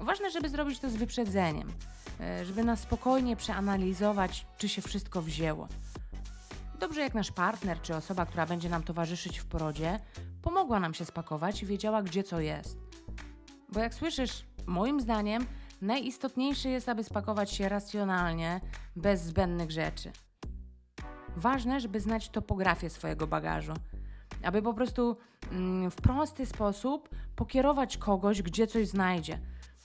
Ważne, 0.00 0.30
żeby 0.30 0.48
zrobić 0.48 0.78
to 0.78 0.90
z 0.90 0.96
wyprzedzeniem, 0.96 1.72
e, 2.20 2.44
żeby 2.44 2.64
na 2.64 2.76
spokojnie 2.76 3.36
przeanalizować, 3.36 4.46
czy 4.58 4.68
się 4.68 4.82
wszystko 4.82 5.22
wzięło. 5.22 5.68
Dobrze, 6.78 7.00
jak 7.00 7.14
nasz 7.14 7.32
partner 7.32 7.80
czy 7.82 7.96
osoba, 7.96 8.26
która 8.26 8.46
będzie 8.46 8.68
nam 8.68 8.82
towarzyszyć 8.82 9.38
w 9.38 9.46
porodzie, 9.46 9.98
pomogła 10.42 10.80
nam 10.80 10.94
się 10.94 11.04
spakować 11.04 11.62
i 11.62 11.66
wiedziała, 11.66 12.02
gdzie 12.02 12.22
co 12.22 12.40
jest. 12.40 12.78
Bo 13.72 13.80
jak 13.80 13.94
słyszysz, 13.94 14.44
moim 14.66 15.00
zdaniem 15.00 15.46
najistotniejsze 15.80 16.68
jest, 16.68 16.88
aby 16.88 17.04
spakować 17.04 17.50
się 17.52 17.68
racjonalnie, 17.68 18.60
bez 18.96 19.22
zbędnych 19.22 19.70
rzeczy. 19.70 20.12
Ważne, 21.36 21.80
żeby 21.80 22.00
znać 22.00 22.28
topografię 22.28 22.90
swojego 22.90 23.26
bagażu, 23.26 23.72
aby 24.44 24.62
po 24.62 24.74
prostu 24.74 25.16
mm, 25.52 25.90
w 25.90 25.96
prosty 25.96 26.46
sposób 26.46 27.08
pokierować 27.36 27.96
kogoś, 27.96 28.42
gdzie 28.42 28.66
coś 28.66 28.88
znajdzie, 28.88 29.38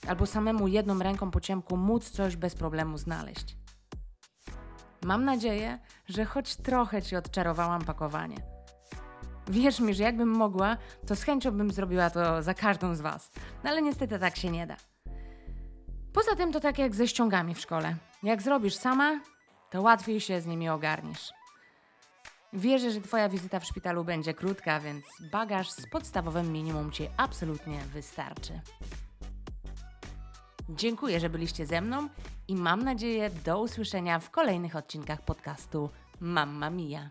albo 0.08 0.26
samemu 0.26 0.68
jedną 0.68 0.98
ręką 0.98 1.30
po 1.30 1.40
ciemku 1.40 1.76
móc 1.76 2.10
coś 2.10 2.36
bez 2.36 2.54
problemu 2.54 2.98
znaleźć. 2.98 3.56
Mam 5.04 5.24
nadzieję, 5.24 5.78
że 6.08 6.24
choć 6.24 6.56
trochę 6.56 7.02
Ci 7.02 7.16
odczarowałam 7.16 7.84
pakowanie. 7.84 8.36
Wierz 9.48 9.80
mi, 9.80 9.94
że 9.94 10.02
jakbym 10.02 10.28
mogła, 10.28 10.76
to 11.06 11.16
z 11.16 11.22
chęcią 11.22 11.50
bym 11.50 11.70
zrobiła 11.70 12.10
to 12.10 12.42
za 12.42 12.54
każdą 12.54 12.94
z 12.94 13.00
Was. 13.00 13.30
No 13.64 13.70
ale 13.70 13.82
niestety 13.82 14.18
tak 14.18 14.36
się 14.36 14.50
nie 14.50 14.66
da. 14.66 14.76
Poza 16.12 16.36
tym 16.36 16.52
to 16.52 16.60
tak 16.60 16.78
jak 16.78 16.94
ze 16.94 17.08
ściągami 17.08 17.54
w 17.54 17.60
szkole. 17.60 17.96
Jak 18.22 18.42
zrobisz 18.42 18.74
sama, 18.74 19.20
to 19.70 19.82
łatwiej 19.82 20.20
się 20.20 20.40
z 20.40 20.46
nimi 20.46 20.68
ogarniesz. 20.68 21.39
Wierzę, 22.52 22.90
że 22.90 23.00
Twoja 23.00 23.28
wizyta 23.28 23.60
w 23.60 23.64
szpitalu 23.64 24.04
będzie 24.04 24.34
krótka, 24.34 24.80
więc 24.80 25.04
bagaż 25.32 25.70
z 25.70 25.86
podstawowym 25.90 26.52
minimum 26.52 26.92
Ci 26.92 27.08
absolutnie 27.16 27.78
wystarczy. 27.92 28.60
Dziękuję, 30.68 31.20
że 31.20 31.30
byliście 31.30 31.66
ze 31.66 31.80
mną 31.80 32.08
i 32.48 32.54
mam 32.54 32.82
nadzieję 32.82 33.30
do 33.44 33.60
usłyszenia 33.60 34.18
w 34.18 34.30
kolejnych 34.30 34.76
odcinkach 34.76 35.22
podcastu 35.22 35.90
Mamma 36.20 36.70
Mia. 36.70 37.10